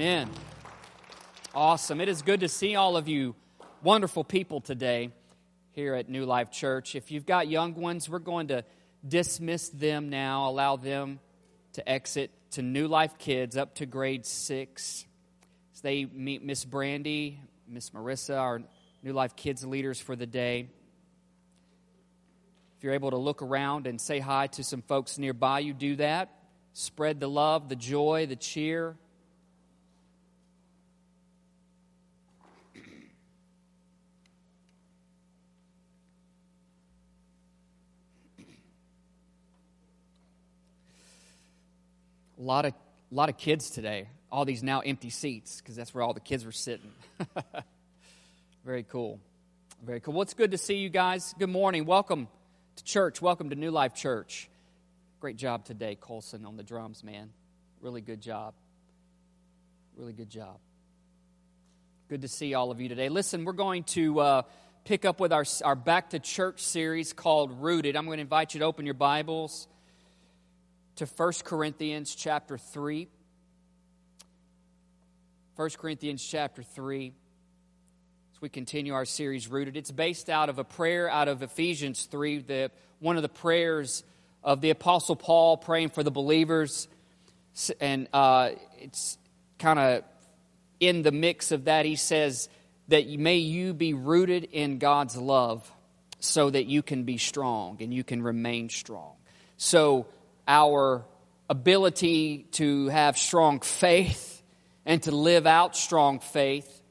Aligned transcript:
Amen. 0.00 0.30
Awesome. 1.54 2.00
It 2.00 2.08
is 2.08 2.22
good 2.22 2.40
to 2.40 2.48
see 2.48 2.74
all 2.74 2.96
of 2.96 3.06
you 3.06 3.34
wonderful 3.82 4.24
people 4.24 4.62
today 4.62 5.10
here 5.72 5.94
at 5.94 6.08
New 6.08 6.24
Life 6.24 6.50
Church. 6.50 6.94
If 6.94 7.10
you've 7.10 7.26
got 7.26 7.48
young 7.48 7.74
ones, 7.74 8.08
we're 8.08 8.18
going 8.18 8.48
to 8.48 8.64
dismiss 9.06 9.68
them 9.68 10.08
now, 10.08 10.48
allow 10.48 10.76
them 10.76 11.20
to 11.74 11.86
exit 11.86 12.30
to 12.52 12.62
New 12.62 12.88
Life 12.88 13.18
Kids 13.18 13.58
up 13.58 13.74
to 13.74 13.84
grade 13.84 14.24
six. 14.24 15.04
As 15.74 15.82
they 15.82 16.06
meet 16.06 16.42
Miss 16.42 16.64
Brandy, 16.64 17.38
Miss 17.68 17.90
Marissa, 17.90 18.38
our 18.38 18.62
New 19.02 19.12
Life 19.12 19.36
Kids 19.36 19.66
leaders 19.66 20.00
for 20.00 20.16
the 20.16 20.24
day. 20.24 20.70
If 22.78 22.84
you're 22.84 22.94
able 22.94 23.10
to 23.10 23.18
look 23.18 23.42
around 23.42 23.86
and 23.86 24.00
say 24.00 24.18
hi 24.18 24.46
to 24.46 24.64
some 24.64 24.80
folks 24.80 25.18
nearby, 25.18 25.58
you 25.58 25.74
do 25.74 25.96
that. 25.96 26.30
Spread 26.72 27.20
the 27.20 27.28
love, 27.28 27.68
the 27.68 27.76
joy, 27.76 28.24
the 28.24 28.36
cheer. 28.36 28.96
A 42.40 42.42
lot 42.42 42.64
of, 42.64 42.72
a 42.72 43.14
lot 43.14 43.28
of 43.28 43.36
kids 43.36 43.68
today. 43.68 44.08
All 44.32 44.46
these 44.46 44.62
now 44.62 44.80
empty 44.80 45.10
seats 45.10 45.60
because 45.60 45.76
that's 45.76 45.92
where 45.92 46.02
all 46.02 46.14
the 46.14 46.20
kids 46.20 46.46
were 46.46 46.52
sitting. 46.52 46.90
Very 48.64 48.82
cool. 48.82 49.20
Very 49.84 50.00
cool. 50.00 50.14
Well, 50.14 50.22
it's 50.22 50.32
good 50.32 50.52
to 50.52 50.56
see 50.58 50.76
you 50.76 50.88
guys. 50.88 51.34
Good 51.38 51.50
morning. 51.50 51.84
Welcome 51.84 52.28
to 52.76 52.84
church. 52.84 53.20
Welcome 53.20 53.50
to 53.50 53.56
New 53.56 53.70
Life 53.70 53.92
Church. 53.92 54.48
Great 55.20 55.36
job 55.36 55.66
today, 55.66 55.98
Colson, 56.00 56.46
on 56.46 56.56
the 56.56 56.62
drums, 56.62 57.04
man. 57.04 57.28
Really 57.82 58.00
good 58.00 58.22
job. 58.22 58.54
Really 59.94 60.14
good 60.14 60.30
job. 60.30 60.56
Good 62.08 62.22
to 62.22 62.28
see 62.28 62.54
all 62.54 62.70
of 62.70 62.80
you 62.80 62.88
today. 62.88 63.10
Listen, 63.10 63.44
we're 63.44 63.52
going 63.52 63.84
to 63.84 64.18
uh, 64.18 64.42
pick 64.86 65.04
up 65.04 65.20
with 65.20 65.34
our, 65.34 65.44
our 65.62 65.76
Back 65.76 66.10
to 66.10 66.18
Church 66.18 66.62
series 66.62 67.12
called 67.12 67.60
Rooted. 67.60 67.96
I'm 67.96 68.06
going 68.06 68.16
to 68.16 68.22
invite 68.22 68.54
you 68.54 68.60
to 68.60 68.66
open 68.66 68.86
your 68.86 68.94
Bibles 68.94 69.68
to 71.00 71.06
1 71.06 71.32
Corinthians 71.44 72.14
chapter 72.14 72.58
3. 72.58 73.08
1 75.56 75.70
Corinthians 75.78 76.22
chapter 76.22 76.62
3 76.62 77.14
as 78.34 78.42
we 78.42 78.50
continue 78.50 78.92
our 78.92 79.06
series 79.06 79.48
rooted 79.48 79.78
it's 79.78 79.90
based 79.90 80.28
out 80.28 80.50
of 80.50 80.58
a 80.58 80.64
prayer 80.64 81.08
out 81.08 81.26
of 81.26 81.42
ephesians 81.42 82.04
3 82.04 82.40
the, 82.40 82.70
one 82.98 83.16
of 83.16 83.22
the 83.22 83.30
prayers 83.30 84.04
of 84.44 84.60
the 84.60 84.68
apostle 84.68 85.16
paul 85.16 85.56
praying 85.56 85.88
for 85.88 86.02
the 86.02 86.10
believers 86.10 86.86
and 87.80 88.06
uh, 88.12 88.50
it's 88.78 89.16
kind 89.58 89.78
of 89.78 90.04
in 90.80 91.00
the 91.00 91.12
mix 91.12 91.50
of 91.50 91.64
that 91.64 91.86
he 91.86 91.96
says 91.96 92.50
that 92.88 93.08
may 93.08 93.38
you 93.38 93.72
be 93.72 93.94
rooted 93.94 94.44
in 94.44 94.76
god's 94.76 95.16
love 95.16 95.72
so 96.18 96.50
that 96.50 96.66
you 96.66 96.82
can 96.82 97.04
be 97.04 97.16
strong 97.16 97.78
and 97.80 97.94
you 97.94 98.04
can 98.04 98.22
remain 98.22 98.68
strong 98.68 99.14
so 99.56 100.06
our 100.50 101.06
ability 101.48 102.48
to 102.50 102.88
have 102.88 103.16
strong 103.16 103.60
faith 103.60 104.42
and 104.84 105.00
to 105.04 105.12
live 105.12 105.46
out 105.46 105.76
strong 105.76 106.18
faith 106.18 106.82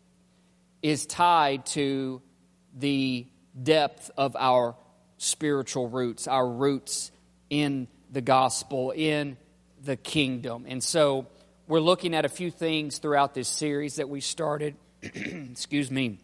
is 0.82 1.06
tied 1.06 1.66
to 1.66 2.22
the 2.74 3.28
depth 3.62 4.12
of 4.16 4.38
our 4.38 4.78
spiritual 5.18 5.90
roots, 5.90 6.26
our 6.26 6.48
roots 6.48 7.12
in 7.50 7.90
the 8.10 8.22
gospel, 8.22 8.92
in 8.92 9.36
the 9.84 9.98
kingdom. 9.98 10.64
And 10.66 10.82
so 10.82 11.28
we're 11.68 11.82
looking 11.82 12.16
at 12.16 12.24
a 12.24 12.30
few 12.30 12.50
things 12.50 13.00
throughout 13.00 13.34
this 13.34 13.50
series 13.50 13.98
that 13.98 14.08
we 14.08 14.22
started, 14.22 14.78
excuse 15.04 15.92
me, 15.92 16.18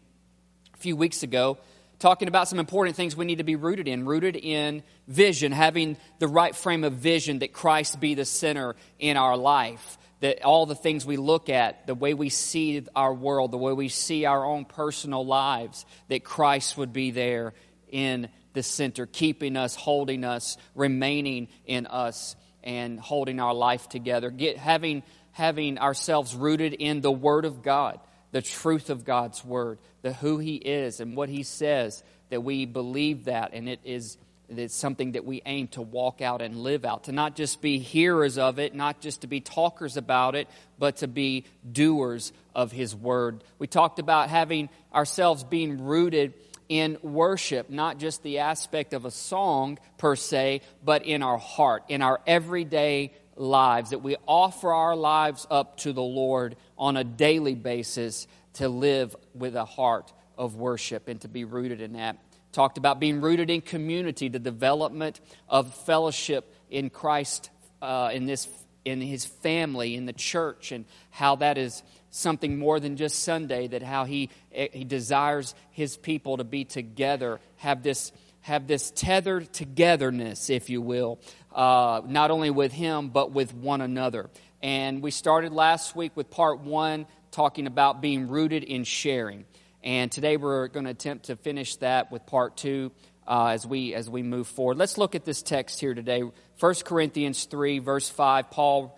a 0.74 0.78
few 0.78 0.96
weeks 0.96 1.22
ago 1.22 1.58
talking 2.00 2.28
about 2.28 2.48
some 2.48 2.60
important 2.60 2.96
things 2.96 3.16
we 3.16 3.26
need 3.26 3.38
to 3.38 3.44
be 3.44 3.56
rooted 3.56 3.88
in 3.88 4.06
rooted 4.06 4.36
in 4.36 4.84
vision, 5.08 5.52
having 5.52 5.98
the 6.20 6.28
right 6.28 6.56
frame 6.56 6.84
of 6.84 6.94
vision 6.94 7.40
that 7.40 7.54
Christ 7.54 8.00
be 8.00 8.16
the 8.16 8.26
center 8.26 8.76
in 9.00 9.18
our 9.18 9.38
life. 9.38 9.98
That 10.22 10.44
all 10.44 10.66
the 10.66 10.76
things 10.76 11.06
we 11.06 11.18
look 11.18 11.50
at, 11.50 11.88
the 11.88 11.94
way 11.94 12.14
we 12.14 12.30
see 12.30 12.86
our 12.96 13.14
world, 13.14 13.52
the 13.52 13.58
way 13.58 13.74
we 13.74 13.90
see 13.90 14.26
our 14.26 14.46
own 14.46 14.66
personal 14.66 15.26
lives, 15.26 15.86
that 16.08 16.24
Christ 16.24 16.78
would 16.78 16.94
be 16.94 17.12
there 17.12 17.54
in 17.90 18.30
the 18.54 18.64
center, 18.64 19.06
keeping 19.06 19.58
us, 19.58 19.76
holding 19.76 20.24
us, 20.24 20.58
remaining 20.74 21.50
in 21.66 21.86
us, 21.86 22.36
and 22.64 23.00
holding 23.00 23.40
our 23.40 23.54
life 23.54 23.88
together. 23.90 24.32
Get, 24.32 24.58
having, 24.58 25.04
having 25.32 25.78
ourselves 25.78 26.34
rooted 26.34 26.74
in 26.74 27.02
the 27.02 27.12
Word 27.12 27.46
of 27.46 27.62
God 27.62 28.00
the 28.36 28.42
truth 28.42 28.90
of 28.90 29.06
God's 29.06 29.46
word, 29.46 29.78
the 30.02 30.12
who 30.12 30.40
he 30.40 30.56
is 30.56 31.00
and 31.00 31.16
what 31.16 31.30
he 31.30 31.42
says, 31.42 32.04
that 32.30 32.42
we 32.42 32.66
believe 32.66 33.24
that 33.26 33.52
and 33.54 33.70
it 33.70 33.80
is 33.86 34.18
it's 34.50 34.76
something 34.76 35.14
that 35.14 35.24
we 35.24 35.42
aim 35.46 35.70
to 35.70 35.82
walk 35.82 36.20
out 36.22 36.42
and 36.42 36.58
live 36.58 36.84
out, 36.84 37.06
to 37.06 37.14
not 37.14 37.38
just 37.38 37.62
be 37.62 37.80
hearers 37.80 38.38
of 38.38 38.60
it, 38.60 38.76
not 38.76 39.00
just 39.00 39.22
to 39.22 39.28
be 39.28 39.40
talkers 39.40 39.96
about 39.96 40.36
it, 40.36 40.50
but 40.78 40.98
to 40.98 41.08
be 41.08 41.46
doers 41.72 42.34
of 42.54 42.74
His 42.74 42.94
Word. 42.94 43.42
We 43.58 43.68
talked 43.68 44.00
about 44.00 44.28
having 44.28 44.68
ourselves 44.94 45.46
being 45.46 45.86
rooted 45.86 46.34
in 46.68 46.98
worship, 47.02 47.70
not 47.70 48.00
just 48.00 48.22
the 48.22 48.40
aspect 48.40 48.94
of 48.94 49.06
a 49.06 49.12
song 49.12 49.80
per 49.98 50.18
se, 50.18 50.60
but 50.84 51.06
in 51.06 51.24
our 51.24 51.38
heart, 51.38 51.84
in 51.88 52.02
our 52.02 52.20
everyday 52.28 53.14
lives, 53.36 53.90
that 53.90 54.00
we 54.00 54.16
offer 54.28 54.72
our 54.74 54.96
lives 54.96 55.46
up 55.50 55.78
to 55.78 55.94
the 55.94 56.02
Lord 56.02 56.56
on 56.78 56.98
a 56.98 57.04
daily 57.04 57.56
basis 57.56 58.28
to 58.54 58.70
live 58.70 59.16
with 59.34 59.56
a 59.56 59.66
heart 59.66 60.12
of 60.38 60.56
worship 60.56 61.08
and 61.08 61.20
to 61.22 61.28
be 61.28 61.44
rooted 61.44 61.82
in 61.82 61.94
that. 61.94 62.18
Talked 62.52 62.78
about 62.78 63.00
being 63.00 63.22
rooted 63.22 63.50
in 63.50 63.62
community, 63.62 64.30
the 64.30 64.40
development 64.40 65.20
of 65.50 65.74
fellowship 65.86 66.54
in 66.70 66.90
Christ, 66.90 67.50
uh, 67.82 68.12
in 68.14 68.26
this, 68.26 68.48
in 68.86 69.02
His 69.02 69.26
family, 69.26 69.96
in 69.96 70.06
the 70.06 70.14
church, 70.14 70.72
and 70.72 70.86
how 71.10 71.36
that 71.38 71.58
is 71.58 71.84
something 72.12 72.58
more 72.58 72.80
than 72.80 72.96
just 72.96 73.24
Sunday. 73.24 73.68
That 73.68 73.84
how 73.84 74.06
He 74.06 74.30
He 74.52 74.86
desires 74.86 75.54
His 75.72 75.98
people 75.98 76.38
to 76.38 76.46
be 76.46 76.64
together, 76.64 77.42
have 77.58 77.84
this 77.84 78.14
have 78.46 78.68
this 78.68 78.92
tethered 78.92 79.52
togetherness, 79.52 80.52
if 80.52 80.70
you 80.70 80.80
will, 80.80 81.20
uh, 81.52 82.02
not 82.06 82.30
only 82.30 82.52
with 82.52 82.72
Him, 82.72 83.10
but 83.10 83.32
with 83.32 83.56
one 83.56 83.82
another. 83.82 84.30
And 84.62 85.02
we 85.02 85.10
started 85.10 85.52
last 85.52 85.96
week 85.96 86.12
with 86.16 86.30
part 86.30 86.60
one, 86.60 87.08
talking 87.32 87.66
about 87.66 88.02
being 88.02 88.28
rooted 88.28 88.64
in 88.64 88.84
sharing. 88.84 89.46
And 89.84 90.12
today 90.12 90.38
we're 90.38 90.68
going 90.68 90.86
to 90.86 90.92
attempt 90.92 91.26
to 91.26 91.36
finish 91.36 91.78
that 91.78 92.12
with 92.12 92.28
part 92.28 92.56
two 92.56 92.92
uh, 93.28 93.48
as, 93.48 93.66
we, 93.66 93.96
as 93.96 94.12
we 94.12 94.22
move 94.22 94.46
forward. 94.46 94.78
Let's 94.78 95.00
look 95.00 95.16
at 95.16 95.26
this 95.26 95.42
text 95.42 95.80
here 95.80 95.96
today. 95.96 96.22
1 96.60 96.76
Corinthians 96.86 97.46
3, 97.46 97.80
verse 97.80 98.10
5, 98.10 98.52
Paul, 98.52 98.96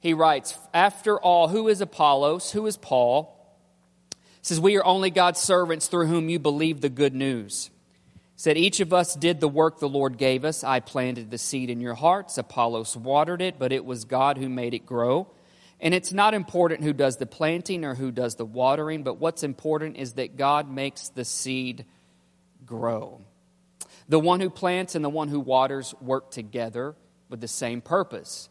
he 0.00 0.12
writes, 0.12 0.58
After 0.74 1.20
all, 1.20 1.46
who 1.46 1.68
is 1.68 1.80
Apollos? 1.80 2.50
Who 2.50 2.66
is 2.66 2.76
Paul? 2.76 3.32
Says, 4.42 4.58
We 4.58 4.76
are 4.76 4.84
only 4.84 5.10
God's 5.10 5.38
servants 5.38 5.86
through 5.86 6.08
whom 6.08 6.28
you 6.28 6.40
believe 6.40 6.80
the 6.80 6.88
good 6.88 7.14
news 7.14 7.70
said, 8.38 8.56
Each 8.56 8.78
of 8.78 8.92
us 8.92 9.16
did 9.16 9.40
the 9.40 9.48
work 9.48 9.80
the 9.80 9.88
Lord 9.88 10.16
gave 10.16 10.44
us. 10.44 10.62
I 10.62 10.78
planted 10.78 11.28
the 11.28 11.38
seed 11.38 11.70
in 11.70 11.80
your 11.80 11.94
hearts, 11.94 12.38
Apollos 12.38 12.96
watered 12.96 13.42
it, 13.42 13.58
but 13.58 13.72
it 13.72 13.84
was 13.84 14.04
God 14.04 14.38
who 14.38 14.48
made 14.48 14.74
it 14.74 14.86
grow. 14.86 15.26
And 15.80 15.92
it's 15.92 16.12
not 16.12 16.34
important 16.34 16.84
who 16.84 16.92
does 16.92 17.16
the 17.16 17.26
planting 17.26 17.84
or 17.84 17.96
who 17.96 18.12
does 18.12 18.36
the 18.36 18.44
watering, 18.44 19.02
but 19.02 19.18
what's 19.18 19.42
important 19.42 19.96
is 19.96 20.12
that 20.14 20.36
God 20.36 20.70
makes 20.70 21.08
the 21.08 21.24
seed 21.24 21.84
grow. 22.64 23.20
The 24.08 24.20
one 24.20 24.38
who 24.38 24.50
plants 24.50 24.94
and 24.94 25.04
the 25.04 25.10
one 25.10 25.28
who 25.28 25.40
waters 25.40 25.92
work 26.00 26.30
together 26.30 26.94
with 27.28 27.40
the 27.40 27.48
same 27.48 27.80
purpose, 27.80 28.48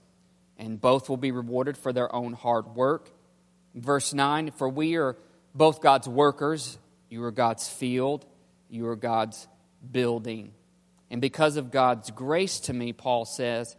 and 0.58 0.81
both 0.81 1.08
will 1.08 1.18
be 1.18 1.31
rewarded 1.31 1.78
for 1.78 1.94
their 1.94 2.14
own 2.14 2.34
hard 2.34 2.75
work. 2.75 3.09
Verse 3.74 4.14
9 4.14 4.51
For 4.51 4.68
we 4.68 4.98
are 4.98 5.16
both 5.56 5.81
God's 5.81 6.10
workers, 6.10 6.78
you 7.10 7.24
are 7.24 7.31
God's 7.31 7.69
field, 7.69 8.25
you 8.69 8.88
are 8.88 8.98
God's 8.98 9.48
building. 9.91 10.53
And 11.09 11.21
because 11.21 11.57
of 11.57 11.71
God's 11.71 12.12
grace 12.12 12.59
to 12.62 12.74
me, 12.74 12.94
Paul 12.94 13.25
says, 13.25 13.75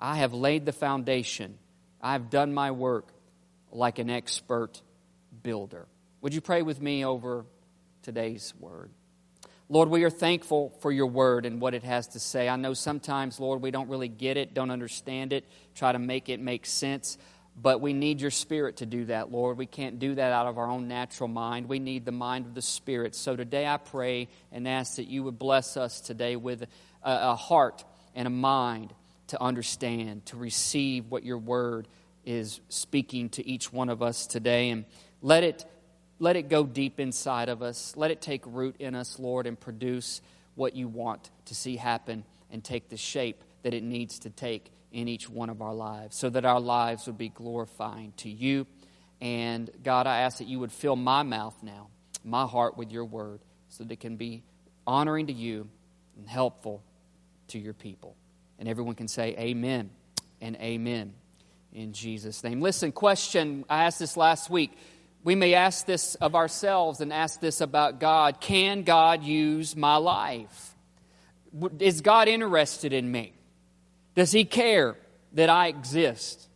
I 0.00 0.16
have 0.16 0.34
laid 0.34 0.66
the 0.66 0.72
foundation. 0.72 1.58
I 2.00 2.12
have 2.12 2.30
done 2.30 2.52
my 2.52 2.72
work 2.72 3.12
like 3.70 3.98
an 3.98 4.10
expert 4.10 4.82
builder. 5.42 5.86
Would 6.20 6.34
you 6.34 6.40
pray 6.40 6.62
with 6.62 6.80
me 6.80 7.04
over 7.04 7.44
today's 8.02 8.54
word? 8.58 8.90
Lord, 9.68 9.88
we 9.88 10.04
are 10.04 10.10
thankful 10.10 10.70
for 10.80 10.92
your 10.92 11.06
word 11.06 11.46
and 11.46 11.60
what 11.60 11.74
it 11.74 11.84
has 11.84 12.08
to 12.08 12.20
say. 12.20 12.48
I 12.48 12.56
know 12.56 12.74
sometimes, 12.74 13.40
Lord, 13.40 13.62
we 13.62 13.70
don't 13.70 13.88
really 13.88 14.08
get 14.08 14.36
it, 14.36 14.52
don't 14.52 14.70
understand 14.70 15.32
it, 15.32 15.46
try 15.74 15.90
to 15.90 15.98
make 15.98 16.28
it 16.28 16.38
make 16.38 16.66
sense. 16.66 17.16
But 17.56 17.80
we 17.80 17.92
need 17.92 18.20
your 18.20 18.32
spirit 18.32 18.78
to 18.78 18.86
do 18.86 19.04
that, 19.06 19.30
Lord. 19.30 19.56
We 19.56 19.66
can't 19.66 19.98
do 20.00 20.14
that 20.16 20.32
out 20.32 20.46
of 20.46 20.58
our 20.58 20.68
own 20.68 20.88
natural 20.88 21.28
mind. 21.28 21.68
We 21.68 21.78
need 21.78 22.04
the 22.04 22.12
mind 22.12 22.46
of 22.46 22.54
the 22.54 22.62
Spirit. 22.62 23.14
So 23.14 23.36
today 23.36 23.66
I 23.66 23.76
pray 23.76 24.28
and 24.50 24.66
ask 24.66 24.96
that 24.96 25.06
you 25.06 25.22
would 25.22 25.38
bless 25.38 25.76
us 25.76 26.00
today 26.00 26.34
with 26.34 26.62
a, 26.62 26.66
a 27.02 27.36
heart 27.36 27.84
and 28.14 28.26
a 28.26 28.30
mind 28.30 28.92
to 29.28 29.40
understand, 29.40 30.26
to 30.26 30.36
receive 30.36 31.10
what 31.10 31.24
your 31.24 31.38
word 31.38 31.86
is 32.24 32.60
speaking 32.68 33.28
to 33.30 33.46
each 33.46 33.72
one 33.72 33.88
of 33.88 34.02
us 34.02 34.26
today. 34.26 34.70
And 34.70 34.84
let 35.22 35.44
it, 35.44 35.64
let 36.18 36.34
it 36.34 36.48
go 36.48 36.64
deep 36.64 36.98
inside 36.98 37.48
of 37.48 37.62
us. 37.62 37.94
Let 37.96 38.10
it 38.10 38.20
take 38.20 38.42
root 38.46 38.76
in 38.80 38.96
us, 38.96 39.18
Lord, 39.20 39.46
and 39.46 39.58
produce 39.58 40.20
what 40.56 40.74
you 40.74 40.88
want 40.88 41.30
to 41.46 41.54
see 41.54 41.76
happen 41.76 42.24
and 42.50 42.64
take 42.64 42.88
the 42.88 42.96
shape 42.96 43.42
that 43.62 43.74
it 43.74 43.82
needs 43.82 44.20
to 44.20 44.30
take 44.30 44.70
in 44.94 45.08
each 45.08 45.28
one 45.28 45.50
of 45.50 45.60
our 45.60 45.74
lives 45.74 46.16
so 46.16 46.30
that 46.30 46.44
our 46.44 46.60
lives 46.60 47.06
would 47.06 47.18
be 47.18 47.28
glorifying 47.28 48.12
to 48.16 48.30
you. 48.30 48.66
And 49.20 49.68
God, 49.82 50.06
I 50.06 50.20
ask 50.20 50.38
that 50.38 50.46
you 50.46 50.60
would 50.60 50.72
fill 50.72 50.96
my 50.96 51.24
mouth 51.24 51.56
now, 51.62 51.88
my 52.24 52.46
heart 52.46 52.78
with 52.78 52.92
your 52.92 53.04
word, 53.04 53.40
so 53.68 53.82
that 53.82 53.92
it 53.92 54.00
can 54.00 54.16
be 54.16 54.44
honoring 54.86 55.26
to 55.26 55.32
you 55.32 55.68
and 56.16 56.28
helpful 56.28 56.82
to 57.48 57.58
your 57.58 57.74
people. 57.74 58.16
And 58.58 58.68
everyone 58.68 58.94
can 58.94 59.08
say, 59.08 59.34
Amen 59.36 59.90
and 60.40 60.56
Amen 60.56 61.12
in 61.72 61.92
Jesus' 61.92 62.44
name. 62.44 62.60
Listen, 62.60 62.92
question 62.92 63.64
I 63.68 63.84
asked 63.84 63.98
this 63.98 64.16
last 64.16 64.48
week. 64.48 64.70
We 65.24 65.34
may 65.34 65.54
ask 65.54 65.86
this 65.86 66.14
of 66.16 66.36
ourselves 66.36 67.00
and 67.00 67.12
ask 67.12 67.40
this 67.40 67.60
about 67.60 67.98
God. 67.98 68.40
Can 68.40 68.82
God 68.82 69.24
use 69.24 69.74
my 69.74 69.96
life? 69.96 70.76
Is 71.80 72.00
God 72.00 72.28
interested 72.28 72.92
in 72.92 73.10
me? 73.10 73.32
Does 74.14 74.32
He 74.32 74.44
care 74.44 74.96
that 75.32 75.50
I 75.50 75.68
exist? 75.68 76.48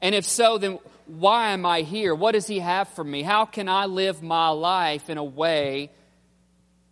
And 0.00 0.14
if 0.14 0.24
so, 0.24 0.58
then 0.58 0.78
why 1.06 1.50
am 1.50 1.66
I 1.66 1.82
here? 1.82 2.14
What 2.14 2.32
does 2.32 2.46
He 2.46 2.58
have 2.60 2.88
for 2.88 3.04
me? 3.04 3.22
How 3.22 3.44
can 3.44 3.68
I 3.68 3.86
live 3.86 4.22
my 4.22 4.48
life 4.48 5.10
in 5.10 5.18
a 5.18 5.24
way 5.24 5.90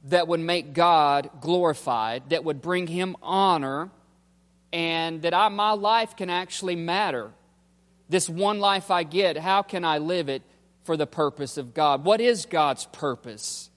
that 0.05 0.29
would 0.29 0.41
make 0.41 0.75
God 0.75 1.31
glorified, 1.41 2.31
that 2.31 2.45
would 2.45 2.61
bring 2.61 2.87
Him 2.87 3.17
honor, 3.23 3.91
and 4.73 5.23
that 5.23 5.35
I, 5.35 5.49
my 5.49 5.73
life 5.73 6.17
can 6.17 6.31
actually 6.31 6.77
matter? 6.77 7.31
This 8.09 8.29
one 8.29 8.61
life 8.61 8.91
I 8.91 9.05
get, 9.05 9.39
how 9.39 9.63
can 9.63 9.85
I 9.85 9.99
live 9.99 10.29
it 10.29 10.43
for 10.85 10.97
the 10.97 11.07
purpose 11.07 11.57
of 11.57 11.73
God? 11.73 12.05
What 12.05 12.21
is 12.21 12.45
God's 12.47 12.87
purpose 12.87 13.71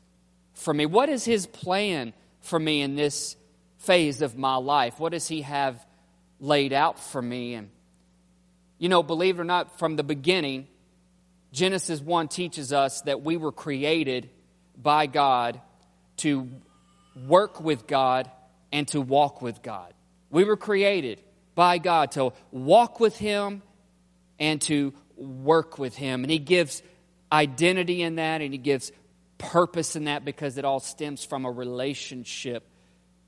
for 0.53 0.73
me? 0.73 0.85
What 0.85 1.09
is 1.09 1.23
His 1.23 1.45
plan 1.45 2.13
for 2.41 2.59
me 2.59 2.81
in 2.81 2.95
this 2.95 3.37
phase 3.77 4.21
of 4.21 4.37
my 4.37 4.55
life? 4.55 4.99
What 4.99 5.13
does 5.13 5.27
He 5.27 5.43
have 5.43 5.85
laid 6.39 6.73
out 6.73 6.99
for 6.99 7.21
me? 7.21 7.53
And, 7.53 7.69
you 8.77 8.89
know, 8.89 9.03
believe 9.03 9.37
it 9.37 9.41
or 9.41 9.45
not, 9.45 9.79
from 9.79 9.95
the 9.95 10.03
beginning, 10.03 10.67
Genesis 11.51 12.01
1 12.01 12.27
teaches 12.27 12.73
us 12.73 13.01
that 13.01 13.21
we 13.21 13.37
were 13.37 13.51
created 13.51 14.29
by 14.75 15.07
God 15.07 15.61
to 16.17 16.49
work 17.27 17.61
with 17.61 17.87
God 17.87 18.29
and 18.71 18.87
to 18.89 18.99
walk 18.99 19.41
with 19.41 19.61
God. 19.61 19.93
We 20.29 20.43
were 20.43 20.57
created 20.57 21.21
by 21.55 21.77
God 21.77 22.11
to 22.11 22.33
walk 22.51 22.99
with 22.99 23.17
Him 23.17 23.61
and 24.37 24.59
to 24.63 24.93
work 25.15 25.79
with 25.79 25.95
Him. 25.95 26.23
And 26.23 26.31
He 26.31 26.39
gives 26.39 26.83
identity 27.31 28.01
in 28.01 28.15
that 28.15 28.41
and 28.41 28.53
He 28.53 28.57
gives 28.57 28.91
purpose 29.37 29.95
in 29.95 30.05
that 30.05 30.25
because 30.25 30.57
it 30.57 30.65
all 30.65 30.79
stems 30.79 31.23
from 31.23 31.45
a 31.45 31.51
relationship 31.51 32.67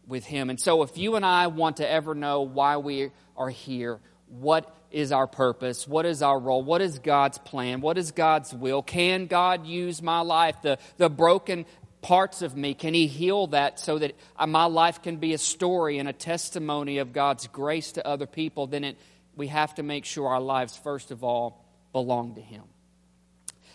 with 0.07 0.25
Him. 0.25 0.49
And 0.49 0.59
so, 0.59 0.83
if 0.83 0.97
you 0.97 1.15
and 1.15 1.25
I 1.25 1.47
want 1.47 1.77
to 1.77 1.89
ever 1.89 2.15
know 2.15 2.41
why 2.41 2.77
we 2.77 3.11
are 3.35 3.49
here, 3.49 3.99
what 4.27 4.73
is 4.91 5.11
our 5.11 5.27
purpose? 5.27 5.87
What 5.87 6.05
is 6.05 6.21
our 6.21 6.39
role? 6.39 6.63
What 6.63 6.81
is 6.81 6.99
God's 6.99 7.37
plan? 7.37 7.81
What 7.81 7.97
is 7.97 8.11
God's 8.11 8.53
will? 8.53 8.81
Can 8.81 9.27
God 9.27 9.65
use 9.65 10.01
my 10.01 10.21
life, 10.21 10.55
the, 10.61 10.79
the 10.97 11.09
broken 11.09 11.65
parts 12.01 12.41
of 12.41 12.55
me? 12.55 12.73
Can 12.73 12.93
He 12.93 13.07
heal 13.07 13.47
that 13.47 13.79
so 13.79 13.99
that 13.99 14.13
my 14.47 14.65
life 14.65 15.01
can 15.01 15.17
be 15.17 15.33
a 15.33 15.37
story 15.37 15.97
and 15.97 16.07
a 16.07 16.13
testimony 16.13 16.99
of 16.99 17.13
God's 17.13 17.47
grace 17.47 17.93
to 17.93 18.07
other 18.07 18.25
people? 18.25 18.67
Then 18.67 18.83
it 18.83 18.97
we 19.37 19.47
have 19.47 19.75
to 19.75 19.83
make 19.83 20.03
sure 20.03 20.27
our 20.27 20.41
lives, 20.41 20.75
first 20.75 21.11
of 21.11 21.23
all, 21.23 21.63
belong 21.93 22.35
to 22.35 22.41
Him. 22.41 22.63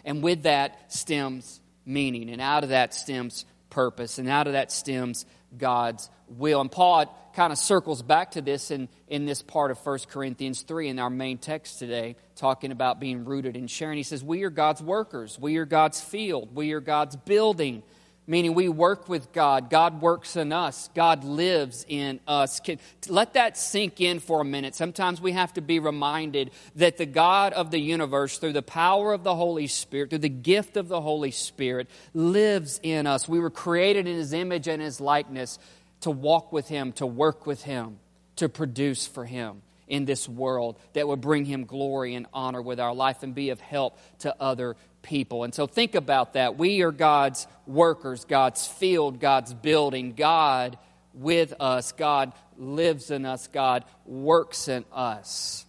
And 0.04 0.22
with 0.22 0.42
that 0.42 0.92
stems 0.92 1.60
meaning, 1.86 2.28
and 2.30 2.42
out 2.42 2.64
of 2.64 2.70
that 2.70 2.92
stems 2.92 3.46
purpose, 3.70 4.18
and 4.18 4.28
out 4.28 4.48
of 4.48 4.54
that 4.54 4.72
stems 4.72 5.24
God's 5.56 6.10
will. 6.28 6.60
And 6.60 6.70
Paul 6.70 7.06
kind 7.34 7.52
of 7.52 7.58
circles 7.58 8.02
back 8.02 8.32
to 8.32 8.42
this 8.42 8.70
in, 8.70 8.88
in 9.08 9.26
this 9.26 9.42
part 9.42 9.70
of 9.70 9.78
1 9.78 9.98
Corinthians 10.10 10.62
3 10.62 10.88
in 10.88 10.98
our 10.98 11.10
main 11.10 11.38
text 11.38 11.78
today, 11.78 12.16
talking 12.36 12.72
about 12.72 13.00
being 13.00 13.24
rooted 13.24 13.56
in 13.56 13.66
sharing. 13.66 13.96
He 13.96 14.02
says, 14.02 14.22
We 14.22 14.42
are 14.44 14.50
God's 14.50 14.82
workers, 14.82 15.38
we 15.38 15.56
are 15.56 15.64
God's 15.64 16.00
field, 16.00 16.54
we 16.54 16.72
are 16.72 16.80
God's 16.80 17.16
building 17.16 17.82
meaning 18.26 18.54
we 18.54 18.68
work 18.68 19.08
with 19.08 19.32
God. 19.32 19.70
God 19.70 20.00
works 20.00 20.36
in 20.36 20.52
us. 20.52 20.88
God 20.94 21.24
lives 21.24 21.84
in 21.88 22.20
us. 22.26 22.60
Let 23.08 23.34
that 23.34 23.56
sink 23.56 24.00
in 24.00 24.20
for 24.20 24.40
a 24.40 24.44
minute. 24.44 24.74
Sometimes 24.74 25.20
we 25.20 25.32
have 25.32 25.52
to 25.54 25.60
be 25.60 25.78
reminded 25.78 26.50
that 26.76 26.96
the 26.96 27.06
God 27.06 27.52
of 27.52 27.70
the 27.70 27.80
universe, 27.80 28.38
through 28.38 28.52
the 28.52 28.62
power 28.62 29.12
of 29.12 29.24
the 29.24 29.34
Holy 29.34 29.66
Spirit, 29.66 30.10
through 30.10 30.20
the 30.20 30.28
gift 30.28 30.76
of 30.76 30.88
the 30.88 31.00
Holy 31.00 31.30
Spirit, 31.32 31.88
lives 32.14 32.78
in 32.82 33.06
us. 33.06 33.28
We 33.28 33.40
were 33.40 33.50
created 33.50 34.06
in 34.06 34.16
His 34.16 34.32
image 34.32 34.68
and 34.68 34.80
His 34.80 35.00
likeness 35.00 35.58
to 36.02 36.10
walk 36.10 36.52
with 36.52 36.68
Him, 36.68 36.92
to 36.92 37.06
work 37.06 37.46
with 37.46 37.62
Him, 37.62 37.98
to 38.36 38.48
produce 38.48 39.06
for 39.06 39.24
Him 39.24 39.62
in 39.88 40.04
this 40.04 40.28
world 40.28 40.78
that 40.92 41.06
would 41.06 41.20
bring 41.20 41.44
Him 41.44 41.64
glory 41.64 42.14
and 42.14 42.26
honor 42.32 42.62
with 42.62 42.80
our 42.80 42.94
life 42.94 43.22
and 43.22 43.34
be 43.34 43.50
of 43.50 43.60
help 43.60 43.98
to 44.20 44.34
other 44.40 44.76
people. 45.02 45.44
And 45.44 45.54
so 45.54 45.66
think 45.66 45.94
about 45.94 46.34
that. 46.34 46.56
We 46.56 46.82
are 46.82 46.92
God's 46.92 47.46
workers, 47.66 48.24
God's 48.24 48.66
field, 48.66 49.20
God's 49.20 49.52
building. 49.52 50.14
God 50.14 50.78
with 51.14 51.54
us, 51.60 51.92
God 51.92 52.32
lives 52.56 53.10
in 53.10 53.26
us, 53.26 53.48
God 53.48 53.84
works 54.06 54.68
in 54.68 54.84
us. 54.92 55.66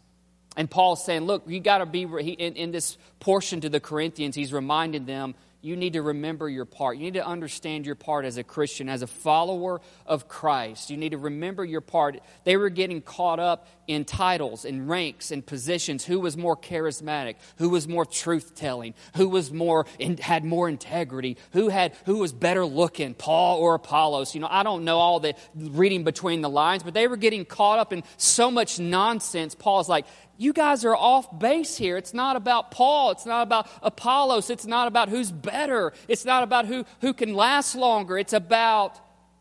And 0.55 0.69
Paul's 0.69 1.03
saying, 1.03 1.23
look, 1.23 1.43
you 1.47 1.59
got 1.59 1.79
to 1.79 1.85
be, 1.85 2.03
in, 2.03 2.53
in 2.53 2.71
this 2.71 2.97
portion 3.19 3.61
to 3.61 3.69
the 3.69 3.79
Corinthians, 3.79 4.35
he's 4.35 4.53
reminding 4.53 5.05
them 5.05 5.33
you 5.63 5.77
need 5.77 5.93
to 5.93 6.01
remember 6.01 6.49
your 6.49 6.65
part. 6.65 6.97
You 6.97 7.03
need 7.03 7.13
to 7.13 7.25
understand 7.25 7.85
your 7.85 7.95
part 7.95 8.25
as 8.25 8.35
a 8.35 8.43
Christian, 8.43 8.89
as 8.89 9.01
a 9.01 9.07
follower 9.07 9.79
of 10.05 10.27
Christ. 10.27 10.89
You 10.89 10.97
need 10.97 11.11
to 11.11 11.17
remember 11.17 11.63
your 11.63 11.79
part. 11.79 12.19
They 12.43 12.57
were 12.57 12.69
getting 12.69 13.01
caught 13.01 13.39
up 13.39 13.65
in 13.87 14.03
titles 14.03 14.65
and 14.65 14.89
ranks 14.89 15.31
and 15.31 15.45
positions. 15.45 16.03
Who 16.03 16.19
was 16.19 16.35
more 16.35 16.57
charismatic? 16.57 17.35
Who 17.59 17.69
was 17.69 17.87
more 17.87 18.05
truth 18.05 18.55
telling? 18.55 18.93
Who 19.15 19.29
was 19.29 19.53
more 19.53 19.85
had 20.19 20.43
more 20.43 20.67
integrity? 20.67 21.37
Who 21.53 21.69
had 21.69 21.95
who 22.05 22.17
was 22.17 22.33
better 22.33 22.65
looking, 22.65 23.13
Paul 23.13 23.59
or 23.59 23.75
Apollos? 23.75 24.35
You 24.35 24.41
know, 24.41 24.49
I 24.51 24.63
don't 24.63 24.83
know 24.83 24.97
all 24.97 25.21
the 25.21 25.33
reading 25.55 26.03
between 26.03 26.41
the 26.41 26.49
lines, 26.49 26.83
but 26.83 26.93
they 26.93 27.07
were 27.07 27.15
getting 27.15 27.45
caught 27.45 27.79
up 27.79 27.93
in 27.93 28.03
so 28.17 28.51
much 28.51 28.79
nonsense. 28.79 29.55
Paul's 29.55 29.87
like, 29.87 30.07
you 30.43 30.53
guys 30.53 30.83
are 30.85 30.95
off 30.95 31.39
base 31.39 31.77
here. 31.77 31.97
It's 31.97 32.13
not 32.13 32.35
about 32.35 32.71
Paul. 32.71 33.11
It's 33.11 33.25
not 33.25 33.43
about 33.43 33.69
Apollos. 33.81 34.49
It's 34.49 34.65
not 34.65 34.87
about 34.87 35.09
who's 35.09 35.31
better. 35.31 35.93
It's 36.07 36.25
not 36.25 36.43
about 36.43 36.65
who, 36.65 36.85
who 37.01 37.13
can 37.13 37.33
last 37.33 37.75
longer. 37.75 38.17
It's 38.17 38.33
about 38.33 38.99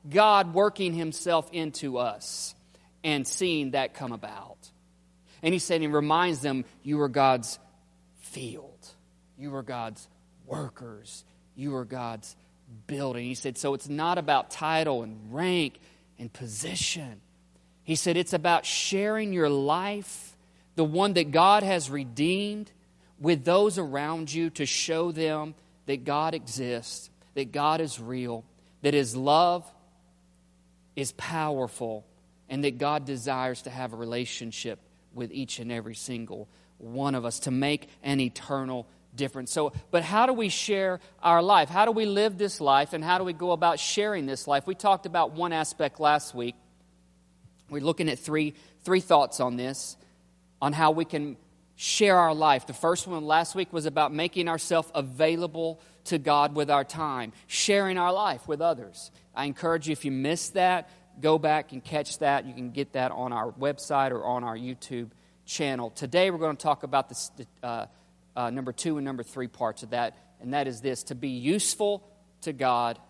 God 0.08 0.54
working 0.54 0.94
himself 0.94 1.50
into 1.52 1.98
us 1.98 2.54
and 3.02 3.26
seeing 3.26 3.72
that 3.72 3.94
come 3.94 4.12
about. 4.12 4.70
And 5.42 5.52
he 5.52 5.58
said, 5.58 5.80
he 5.80 5.88
reminds 5.88 6.40
them, 6.40 6.64
you 6.82 7.00
are 7.00 7.08
God's 7.08 7.58
field. 8.20 8.86
You 9.36 9.54
are 9.56 9.62
God's 9.62 10.08
workers. 10.46 11.24
You 11.56 11.74
are 11.76 11.84
God's 11.84 12.36
building. 12.86 13.26
He 13.26 13.34
said, 13.34 13.58
so 13.58 13.74
it's 13.74 13.88
not 13.88 14.18
about 14.18 14.50
title 14.50 15.02
and 15.02 15.34
rank 15.34 15.80
and 16.18 16.32
position. 16.32 17.20
He 17.82 17.96
said, 17.96 18.16
it's 18.16 18.32
about 18.32 18.64
sharing 18.64 19.32
your 19.32 19.48
life 19.48 20.31
the 20.74 20.84
one 20.84 21.14
that 21.14 21.30
God 21.30 21.62
has 21.62 21.90
redeemed, 21.90 22.70
with 23.18 23.44
those 23.44 23.78
around 23.78 24.32
you 24.32 24.50
to 24.50 24.66
show 24.66 25.12
them 25.12 25.54
that 25.86 26.04
God 26.04 26.34
exists, 26.34 27.08
that 27.34 27.52
God 27.52 27.80
is 27.80 28.00
real, 28.00 28.44
that 28.82 28.94
His 28.94 29.16
love 29.16 29.64
is 30.96 31.12
powerful, 31.12 32.04
and 32.48 32.64
that 32.64 32.78
God 32.78 33.04
desires 33.04 33.62
to 33.62 33.70
have 33.70 33.92
a 33.92 33.96
relationship 33.96 34.78
with 35.14 35.30
each 35.30 35.58
and 35.58 35.70
every 35.70 35.94
single 35.94 36.48
one 36.78 37.14
of 37.14 37.24
us 37.24 37.40
to 37.40 37.50
make 37.50 37.88
an 38.02 38.18
eternal 38.18 38.88
difference. 39.14 39.52
So, 39.52 39.72
but 39.90 40.02
how 40.02 40.26
do 40.26 40.32
we 40.32 40.48
share 40.48 41.00
our 41.22 41.42
life? 41.42 41.68
How 41.68 41.84
do 41.84 41.92
we 41.92 42.06
live 42.06 42.38
this 42.38 42.60
life, 42.60 42.92
and 42.92 43.04
how 43.04 43.18
do 43.18 43.24
we 43.24 43.32
go 43.32 43.52
about 43.52 43.78
sharing 43.78 44.26
this 44.26 44.48
life? 44.48 44.66
We 44.66 44.74
talked 44.74 45.06
about 45.06 45.32
one 45.32 45.52
aspect 45.52 46.00
last 46.00 46.34
week. 46.34 46.56
We're 47.70 47.82
looking 47.82 48.08
at 48.08 48.18
three, 48.18 48.54
three 48.84 49.00
thoughts 49.00 49.38
on 49.38 49.56
this 49.56 49.96
on 50.62 50.72
how 50.72 50.92
we 50.92 51.04
can 51.04 51.36
share 51.74 52.16
our 52.16 52.32
life. 52.32 52.68
The 52.68 52.72
first 52.72 53.08
one 53.08 53.24
last 53.24 53.56
week 53.56 53.72
was 53.72 53.84
about 53.84 54.14
making 54.14 54.48
ourselves 54.48 54.88
available 54.94 55.80
to 56.04 56.18
God 56.18 56.54
with 56.54 56.70
our 56.70 56.84
time, 56.84 57.32
sharing 57.48 57.98
our 57.98 58.12
life 58.12 58.46
with 58.46 58.60
others. 58.60 59.10
I 59.34 59.46
encourage 59.46 59.88
you, 59.88 59.92
if 59.92 60.04
you 60.04 60.12
missed 60.12 60.54
that, 60.54 60.88
go 61.20 61.36
back 61.36 61.72
and 61.72 61.82
catch 61.82 62.18
that. 62.18 62.46
You 62.46 62.54
can 62.54 62.70
get 62.70 62.92
that 62.92 63.10
on 63.10 63.32
our 63.32 63.50
website 63.50 64.12
or 64.12 64.24
on 64.24 64.44
our 64.44 64.56
YouTube 64.56 65.10
channel. 65.46 65.90
Today, 65.90 66.30
we're 66.30 66.38
going 66.38 66.56
to 66.56 66.62
talk 66.62 66.84
about 66.84 67.08
this, 67.08 67.32
uh, 67.64 67.86
uh, 68.36 68.50
number 68.50 68.72
two 68.72 68.98
and 68.98 69.04
number 69.04 69.24
three 69.24 69.48
parts 69.48 69.82
of 69.82 69.90
that, 69.90 70.16
and 70.40 70.54
that 70.54 70.68
is 70.68 70.80
this 70.80 71.02
to 71.04 71.16
be 71.16 71.30
useful 71.30 72.08
to 72.42 72.52
God 72.52 73.00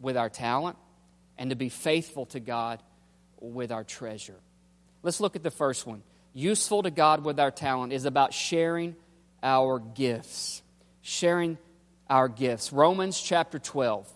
with 0.00 0.16
our 0.16 0.28
talent 0.28 0.76
and 1.38 1.50
to 1.50 1.56
be 1.56 1.68
faithful 1.68 2.26
to 2.26 2.40
God 2.40 2.82
with 3.38 3.70
our 3.70 3.84
treasure. 3.84 4.40
Let's 5.04 5.20
look 5.20 5.36
at 5.36 5.44
the 5.44 5.52
first 5.52 5.86
one 5.86 6.02
useful 6.34 6.82
to 6.82 6.90
God 6.90 7.24
with 7.24 7.40
our 7.40 7.50
talent 7.50 7.92
is 7.92 8.04
about 8.04 8.34
sharing 8.34 8.96
our 9.42 9.78
gifts. 9.78 10.62
Sharing 11.00 11.56
our 12.10 12.28
gifts. 12.28 12.72
Romans 12.72 13.18
chapter 13.18 13.58
12. 13.58 14.06